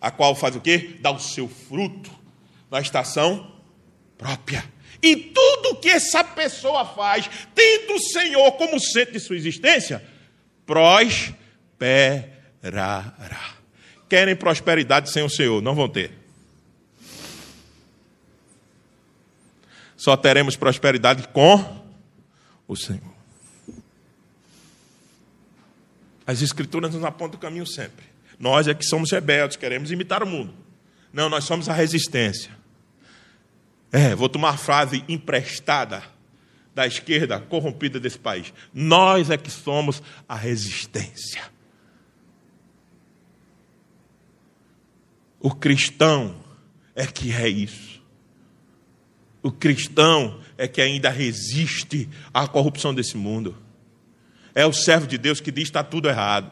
a 0.00 0.10
qual 0.10 0.34
faz 0.34 0.56
o 0.56 0.60
quê? 0.60 0.96
Dá 1.00 1.10
o 1.10 1.18
seu 1.18 1.48
fruto 1.48 2.21
na 2.72 2.80
estação 2.80 3.52
própria. 4.16 4.64
E 5.02 5.14
tudo 5.14 5.76
que 5.76 5.90
essa 5.90 6.24
pessoa 6.24 6.86
faz, 6.86 7.28
tendo 7.54 7.92
o 7.94 8.00
Senhor 8.00 8.52
como 8.52 8.80
centro 8.80 9.12
de 9.12 9.20
sua 9.20 9.36
existência, 9.36 10.02
prosperará. 10.64 11.42
Querem 14.08 14.34
prosperidade 14.34 15.10
sem 15.10 15.22
o 15.22 15.28
Senhor, 15.28 15.60
não 15.60 15.74
vão 15.74 15.86
ter. 15.88 16.12
Só 19.94 20.16
teremos 20.16 20.56
prosperidade 20.56 21.28
com 21.28 21.84
o 22.66 22.74
Senhor. 22.74 23.12
As 26.26 26.40
Escrituras 26.40 26.94
nos 26.94 27.04
apontam 27.04 27.36
o 27.36 27.40
caminho 27.40 27.66
sempre. 27.66 28.06
Nós 28.38 28.66
é 28.66 28.72
que 28.74 28.84
somos 28.84 29.10
rebeldes, 29.12 29.58
queremos 29.58 29.90
imitar 29.90 30.22
o 30.22 30.26
mundo. 30.26 30.54
Não, 31.12 31.28
nós 31.28 31.44
somos 31.44 31.68
a 31.68 31.74
resistência. 31.74 32.61
É, 33.92 34.14
vou 34.14 34.28
tomar 34.28 34.50
a 34.50 34.56
frase 34.56 35.04
emprestada 35.06 36.02
da 36.74 36.86
esquerda 36.86 37.38
corrompida 37.38 38.00
desse 38.00 38.18
país. 38.18 38.52
Nós 38.72 39.28
é 39.28 39.36
que 39.36 39.50
somos 39.50 40.02
a 40.26 40.34
resistência. 40.34 41.42
O 45.38 45.50
cristão 45.50 46.36
é 46.94 47.06
que 47.06 47.32
é 47.32 47.48
isso. 47.48 48.00
O 49.42 49.50
cristão 49.50 50.40
é 50.56 50.68
que 50.68 50.80
ainda 50.80 51.10
resiste 51.10 52.08
à 52.32 52.46
corrupção 52.46 52.94
desse 52.94 53.16
mundo. 53.16 53.58
É 54.54 54.64
o 54.64 54.72
servo 54.72 55.06
de 55.06 55.18
Deus 55.18 55.40
que 55.40 55.50
diz 55.50 55.64
que 55.64 55.70
está 55.70 55.82
tudo 55.82 56.08
errado. 56.08 56.50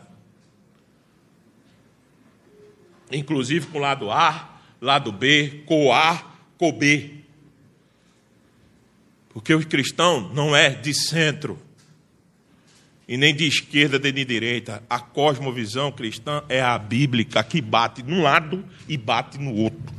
Inclusive 3.12 3.66
com 3.68 3.78
lado 3.78 4.10
A, 4.10 4.60
lado 4.80 5.12
B, 5.12 5.62
co-A, 5.66 6.18
co-B. 6.58 7.19
Porque 9.30 9.54
o 9.54 9.66
cristão 9.66 10.32
não 10.34 10.54
é 10.54 10.70
de 10.70 10.92
centro, 10.92 11.58
e 13.10 13.16
nem 13.16 13.34
de 13.34 13.44
esquerda 13.44 13.98
nem 13.98 14.12
de 14.12 14.24
direita. 14.24 14.84
A 14.88 15.00
cosmovisão 15.00 15.90
cristã 15.90 16.44
é 16.48 16.62
a 16.62 16.78
bíblica, 16.78 17.42
que 17.42 17.60
bate 17.60 18.04
num 18.04 18.22
lado 18.22 18.64
e 18.88 18.96
bate 18.96 19.36
no 19.36 19.52
outro. 19.52 19.92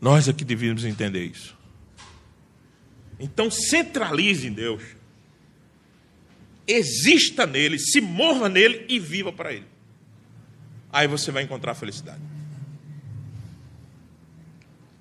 Nós 0.00 0.28
é 0.28 0.32
que 0.32 0.44
devíamos 0.44 0.84
entender 0.84 1.24
isso. 1.24 1.56
Então, 3.18 3.50
centralize 3.50 4.46
em 4.46 4.52
Deus. 4.52 4.84
Exista 6.64 7.44
nele, 7.44 7.76
se 7.76 8.00
morra 8.00 8.48
nele 8.48 8.86
e 8.88 9.00
viva 9.00 9.32
para 9.32 9.52
ele. 9.52 9.66
Aí 10.92 11.08
você 11.08 11.32
vai 11.32 11.42
encontrar 11.42 11.74
felicidade. 11.74 12.20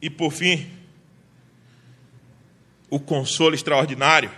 E 0.01 0.09
por 0.09 0.31
fim, 0.31 0.69
o 2.89 2.99
consolo 2.99 3.55
extraordinário 3.55 4.31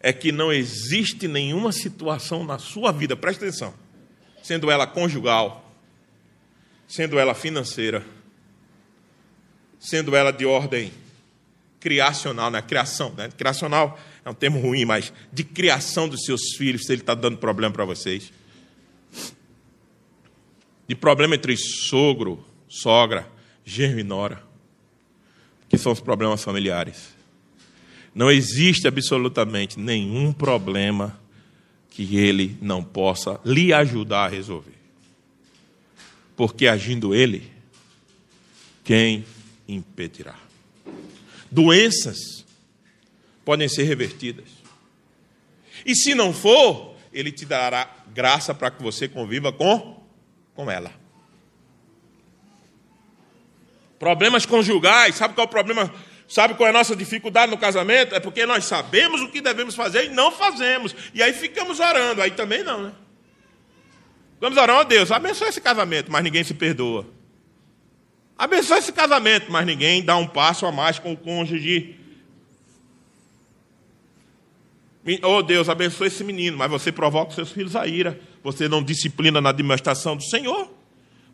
é 0.00 0.12
que 0.12 0.30
não 0.30 0.52
existe 0.52 1.26
nenhuma 1.26 1.72
situação 1.72 2.44
na 2.44 2.58
sua 2.58 2.92
vida, 2.92 3.16
preste 3.16 3.38
atenção, 3.38 3.74
sendo 4.42 4.70
ela 4.70 4.86
conjugal, 4.86 5.72
sendo 6.86 7.18
ela 7.18 7.34
financeira, 7.34 8.04
sendo 9.78 10.14
ela 10.14 10.32
de 10.32 10.44
ordem 10.46 10.92
criacional, 11.80 12.50
né? 12.50 12.62
criação, 12.62 13.12
né? 13.16 13.28
criacional 13.36 13.98
é 14.24 14.30
um 14.30 14.34
termo 14.34 14.60
ruim, 14.60 14.84
mas 14.84 15.12
de 15.32 15.44
criação 15.44 16.08
dos 16.08 16.24
seus 16.24 16.56
filhos, 16.56 16.84
se 16.84 16.92
ele 16.92 17.02
está 17.02 17.14
dando 17.14 17.38
problema 17.38 17.72
para 17.72 17.84
vocês, 17.84 18.32
de 20.88 20.94
problema 20.94 21.34
entre 21.34 21.56
sogro, 21.56 22.44
sogra, 22.68 23.28
genro 23.68 24.00
e 24.00 24.02
nora, 24.02 24.42
que 25.68 25.76
são 25.76 25.92
os 25.92 26.00
problemas 26.00 26.42
familiares. 26.42 27.14
Não 28.14 28.30
existe 28.30 28.88
absolutamente 28.88 29.78
nenhum 29.78 30.32
problema 30.32 31.20
que 31.90 32.16
ele 32.16 32.56
não 32.62 32.82
possa 32.82 33.38
lhe 33.44 33.72
ajudar 33.72 34.24
a 34.24 34.28
resolver. 34.28 34.78
Porque 36.34 36.66
agindo 36.66 37.14
ele, 37.14 37.52
quem 38.82 39.24
impedirá? 39.68 40.38
Doenças 41.50 42.46
podem 43.44 43.68
ser 43.68 43.82
revertidas. 43.82 44.48
E 45.84 45.94
se 45.94 46.14
não 46.14 46.32
for, 46.32 46.96
ele 47.12 47.30
te 47.30 47.44
dará 47.44 47.94
graça 48.14 48.54
para 48.54 48.70
que 48.70 48.82
você 48.82 49.08
conviva 49.08 49.52
com, 49.52 50.02
com 50.54 50.70
ela. 50.70 50.97
Problemas 53.98 54.46
conjugais, 54.46 55.16
sabe 55.16 55.34
qual 55.34 55.44
é 55.44 55.48
o 55.48 55.50
problema? 55.50 55.92
Sabe 56.28 56.54
qual 56.54 56.66
é 56.66 56.70
a 56.70 56.72
nossa 56.72 56.94
dificuldade 56.94 57.50
no 57.50 57.58
casamento? 57.58 58.14
É 58.14 58.20
porque 58.20 58.44
nós 58.44 58.64
sabemos 58.66 59.22
o 59.22 59.28
que 59.28 59.40
devemos 59.40 59.74
fazer 59.74 60.04
e 60.04 60.08
não 60.10 60.30
fazemos. 60.30 60.94
E 61.14 61.22
aí 61.22 61.32
ficamos 61.32 61.80
orando. 61.80 62.20
Aí 62.20 62.30
também 62.30 62.62
não, 62.62 62.82
né? 62.82 62.92
Vamos 64.40 64.56
orar, 64.56 64.76
ó 64.76 64.84
Deus, 64.84 65.10
abençoa 65.10 65.48
esse 65.48 65.60
casamento, 65.60 66.12
mas 66.12 66.22
ninguém 66.22 66.44
se 66.44 66.54
perdoa. 66.54 67.06
Abençoa 68.36 68.78
esse 68.78 68.92
casamento, 68.92 69.50
mas 69.50 69.66
ninguém 69.66 70.04
dá 70.04 70.16
um 70.16 70.28
passo 70.28 70.64
a 70.64 70.70
mais 70.70 70.98
com 70.98 71.12
o 71.12 71.16
cônjuge. 71.16 71.96
Oh 75.22 75.42
Deus, 75.42 75.68
abençoa 75.68 76.06
esse 76.06 76.22
menino, 76.22 76.56
mas 76.56 76.70
você 76.70 76.92
provoca 76.92 77.30
os 77.30 77.34
seus 77.34 77.50
filhos 77.50 77.74
a 77.74 77.86
ira. 77.86 78.20
Você 78.44 78.68
não 78.68 78.82
disciplina 78.82 79.40
na 79.40 79.50
demonstração 79.50 80.16
do 80.16 80.22
Senhor. 80.22 80.77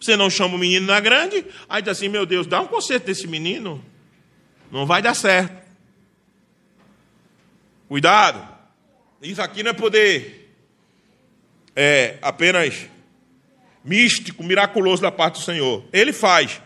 Você 0.01 0.16
não 0.16 0.28
chama 0.28 0.57
o 0.57 0.59
menino 0.59 0.86
na 0.86 1.01
grande, 1.01 1.45
aí 1.68 1.80
diz 1.82 1.92
assim: 1.92 2.09
meu 2.09 2.26
Deus, 2.26 2.47
dá 2.47 2.61
um 2.61 2.66
conserto 2.66 3.07
desse 3.07 3.26
menino. 3.26 3.84
Não 4.70 4.86
vai 4.86 5.01
dar 5.01 5.14
certo. 5.14 5.62
Cuidado. 7.88 8.55
Isso 9.22 9.40
aqui 9.40 9.62
não 9.62 9.70
é 9.70 9.74
poder 9.74 10.45
é 11.76 12.18
apenas 12.22 12.86
místico, 13.84 14.42
miraculoso 14.42 15.03
da 15.03 15.11
parte 15.11 15.40
do 15.40 15.45
Senhor. 15.45 15.84
Ele 15.92 16.12
faz. 16.12 16.61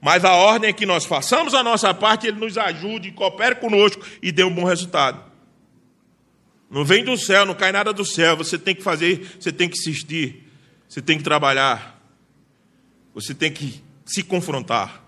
Mas 0.00 0.24
a 0.24 0.32
ordem 0.32 0.70
é 0.70 0.72
que 0.72 0.86
nós 0.86 1.04
façamos 1.04 1.54
a 1.54 1.62
nossa 1.62 1.92
parte, 1.92 2.26
Ele 2.26 2.40
nos 2.40 2.56
ajude, 2.56 3.12
coopere 3.12 3.56
conosco 3.56 4.02
e 4.22 4.32
dê 4.32 4.42
um 4.42 4.54
bom 4.54 4.64
resultado. 4.64 5.22
Não 6.70 6.84
vem 6.84 7.04
do 7.04 7.16
céu, 7.16 7.44
não 7.44 7.54
cai 7.54 7.72
nada 7.72 7.92
do 7.92 8.04
céu. 8.04 8.36
Você 8.36 8.58
tem 8.58 8.74
que 8.74 8.82
fazer, 8.82 9.36
você 9.38 9.52
tem 9.52 9.68
que 9.68 9.76
insistir, 9.76 10.48
você 10.88 11.02
tem 11.02 11.18
que 11.18 11.24
trabalhar. 11.24 11.99
Você 13.14 13.34
tem 13.34 13.52
que 13.52 13.82
se 14.04 14.22
confrontar. 14.22 15.04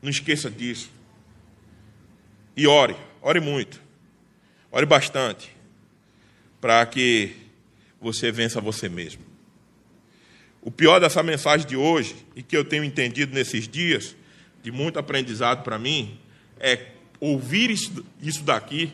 Não 0.00 0.10
esqueça 0.10 0.50
disso. 0.50 0.90
E 2.56 2.66
ore, 2.66 2.96
ore 3.20 3.40
muito. 3.40 3.82
Ore 4.70 4.86
bastante. 4.86 5.54
Para 6.60 6.84
que 6.86 7.36
você 8.00 8.30
vença 8.30 8.60
você 8.60 8.88
mesmo. 8.88 9.22
O 10.62 10.70
pior 10.70 10.98
dessa 10.98 11.22
mensagem 11.22 11.66
de 11.66 11.76
hoje, 11.76 12.16
e 12.34 12.42
que 12.42 12.56
eu 12.56 12.64
tenho 12.64 12.82
entendido 12.82 13.32
nesses 13.32 13.68
dias, 13.68 14.16
de 14.62 14.72
muito 14.72 14.98
aprendizado 14.98 15.62
para 15.62 15.78
mim, 15.78 16.18
é 16.58 16.88
ouvir 17.20 17.70
isso, 17.70 18.04
isso 18.20 18.42
daqui 18.42 18.92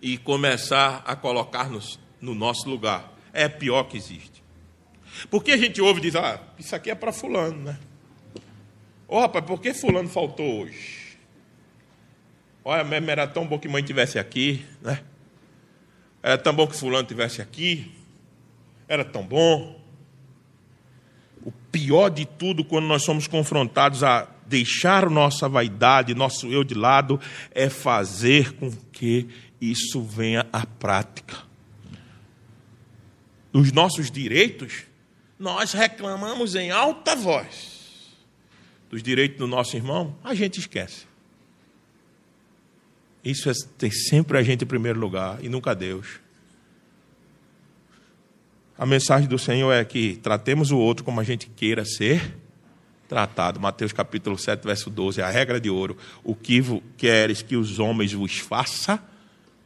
e 0.00 0.16
começar 0.16 1.02
a 1.06 1.14
colocar-nos 1.14 1.98
no 2.20 2.34
nosso 2.34 2.68
lugar. 2.68 3.12
É 3.32 3.48
pior 3.48 3.84
que 3.84 3.96
existe. 3.96 4.35
Porque 5.30 5.52
a 5.52 5.56
gente 5.56 5.80
ouve 5.80 6.00
e 6.00 6.02
diz, 6.02 6.16
ah, 6.16 6.40
isso 6.58 6.74
aqui 6.74 6.90
é 6.90 6.94
para 6.94 7.12
fulano, 7.12 7.62
né? 7.62 7.78
Ô 9.08 9.16
oh, 9.16 9.20
rapaz, 9.20 9.44
por 9.44 9.60
que 9.60 9.72
fulano 9.72 10.08
faltou 10.08 10.62
hoje? 10.62 11.16
Olha, 12.64 12.82
mesmo 12.82 13.10
era 13.10 13.26
tão 13.26 13.46
bom 13.46 13.58
que 13.58 13.68
mãe 13.68 13.82
tivesse 13.82 14.18
aqui, 14.18 14.64
né? 14.82 15.00
Era 16.22 16.36
tão 16.36 16.52
bom 16.52 16.66
que 16.66 16.74
fulano 16.74 17.06
tivesse 17.06 17.40
aqui. 17.40 17.92
Era 18.88 19.04
tão 19.04 19.24
bom. 19.24 19.80
O 21.44 21.52
pior 21.70 22.08
de 22.08 22.26
tudo, 22.26 22.64
quando 22.64 22.86
nós 22.86 23.04
somos 23.04 23.28
confrontados 23.28 24.02
a 24.02 24.28
deixar 24.44 25.08
nossa 25.08 25.48
vaidade, 25.48 26.14
nosso 26.14 26.48
eu 26.48 26.64
de 26.64 26.74
lado, 26.74 27.20
é 27.52 27.68
fazer 27.68 28.52
com 28.54 28.72
que 28.90 29.28
isso 29.60 30.02
venha 30.02 30.46
à 30.52 30.66
prática. 30.66 31.36
Dos 33.52 33.70
nossos 33.70 34.10
direitos, 34.10 34.84
nós 35.38 35.72
reclamamos 35.72 36.54
em 36.54 36.70
alta 36.70 37.14
voz. 37.14 37.76
Dos 38.88 39.02
direitos 39.02 39.38
do 39.38 39.46
nosso 39.46 39.76
irmão, 39.76 40.16
a 40.22 40.34
gente 40.34 40.60
esquece. 40.60 41.06
Isso 43.24 43.50
é 43.50 43.52
ter 43.76 43.90
sempre 43.90 44.38
a 44.38 44.42
gente 44.42 44.62
em 44.64 44.66
primeiro 44.66 45.00
lugar 45.00 45.42
e 45.42 45.48
nunca 45.48 45.74
Deus. 45.74 46.20
A 48.78 48.86
mensagem 48.86 49.28
do 49.28 49.38
Senhor 49.38 49.72
é 49.72 49.84
que 49.84 50.16
tratemos 50.16 50.70
o 50.70 50.78
outro 50.78 51.04
como 51.04 51.20
a 51.20 51.24
gente 51.24 51.48
queira 51.48 51.84
ser 51.84 52.36
tratado. 53.08 53.58
Mateus 53.58 53.92
capítulo 53.92 54.38
7, 54.38 54.62
verso 54.64 54.90
12, 54.90 55.22
a 55.22 55.28
regra 55.28 55.60
de 55.60 55.70
ouro. 55.70 55.96
O 56.22 56.34
que 56.34 56.62
queres 56.96 57.42
que 57.42 57.56
os 57.56 57.78
homens 57.78 58.12
vos 58.12 58.38
façam, 58.38 58.98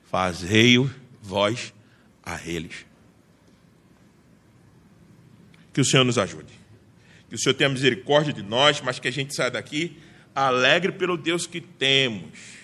fazei-o 0.04 0.90
vós 1.22 1.74
a 2.24 2.40
eles. 2.46 2.89
Que 5.72 5.80
o 5.80 5.84
Senhor 5.84 6.04
nos 6.04 6.18
ajude. 6.18 6.52
Que 7.28 7.34
o 7.34 7.38
Senhor 7.38 7.54
tenha 7.54 7.68
misericórdia 7.68 8.32
de 8.32 8.42
nós, 8.42 8.80
mas 8.80 8.98
que 8.98 9.08
a 9.08 9.12
gente 9.12 9.34
saia 9.34 9.50
daqui 9.50 9.96
alegre 10.34 10.92
pelo 10.92 11.16
Deus 11.16 11.46
que 11.46 11.60
temos. 11.60 12.60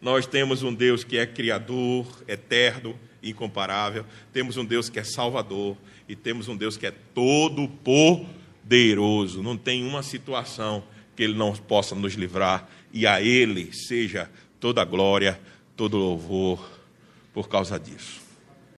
Nós 0.00 0.26
temos 0.26 0.62
um 0.62 0.74
Deus 0.74 1.02
que 1.04 1.16
é 1.16 1.26
criador, 1.26 2.06
eterno, 2.28 2.98
incomparável. 3.22 4.04
Temos 4.32 4.56
um 4.56 4.64
Deus 4.64 4.90
que 4.90 4.98
é 4.98 5.04
salvador. 5.04 5.76
E 6.08 6.14
temos 6.14 6.48
um 6.48 6.56
Deus 6.56 6.76
que 6.76 6.86
é 6.86 6.90
todo 6.90 7.66
poderoso. 7.68 9.42
Não 9.42 9.56
tem 9.56 9.86
uma 9.86 10.02
situação 10.02 10.84
que 11.16 11.22
Ele 11.22 11.34
não 11.34 11.52
possa 11.54 11.94
nos 11.94 12.14
livrar. 12.14 12.68
E 12.92 13.06
a 13.06 13.22
Ele 13.22 13.72
seja 13.72 14.30
toda 14.60 14.84
glória, 14.84 15.40
todo 15.74 15.96
louvor 15.96 16.70
por 17.32 17.48
causa 17.48 17.78
disso. 17.78 18.23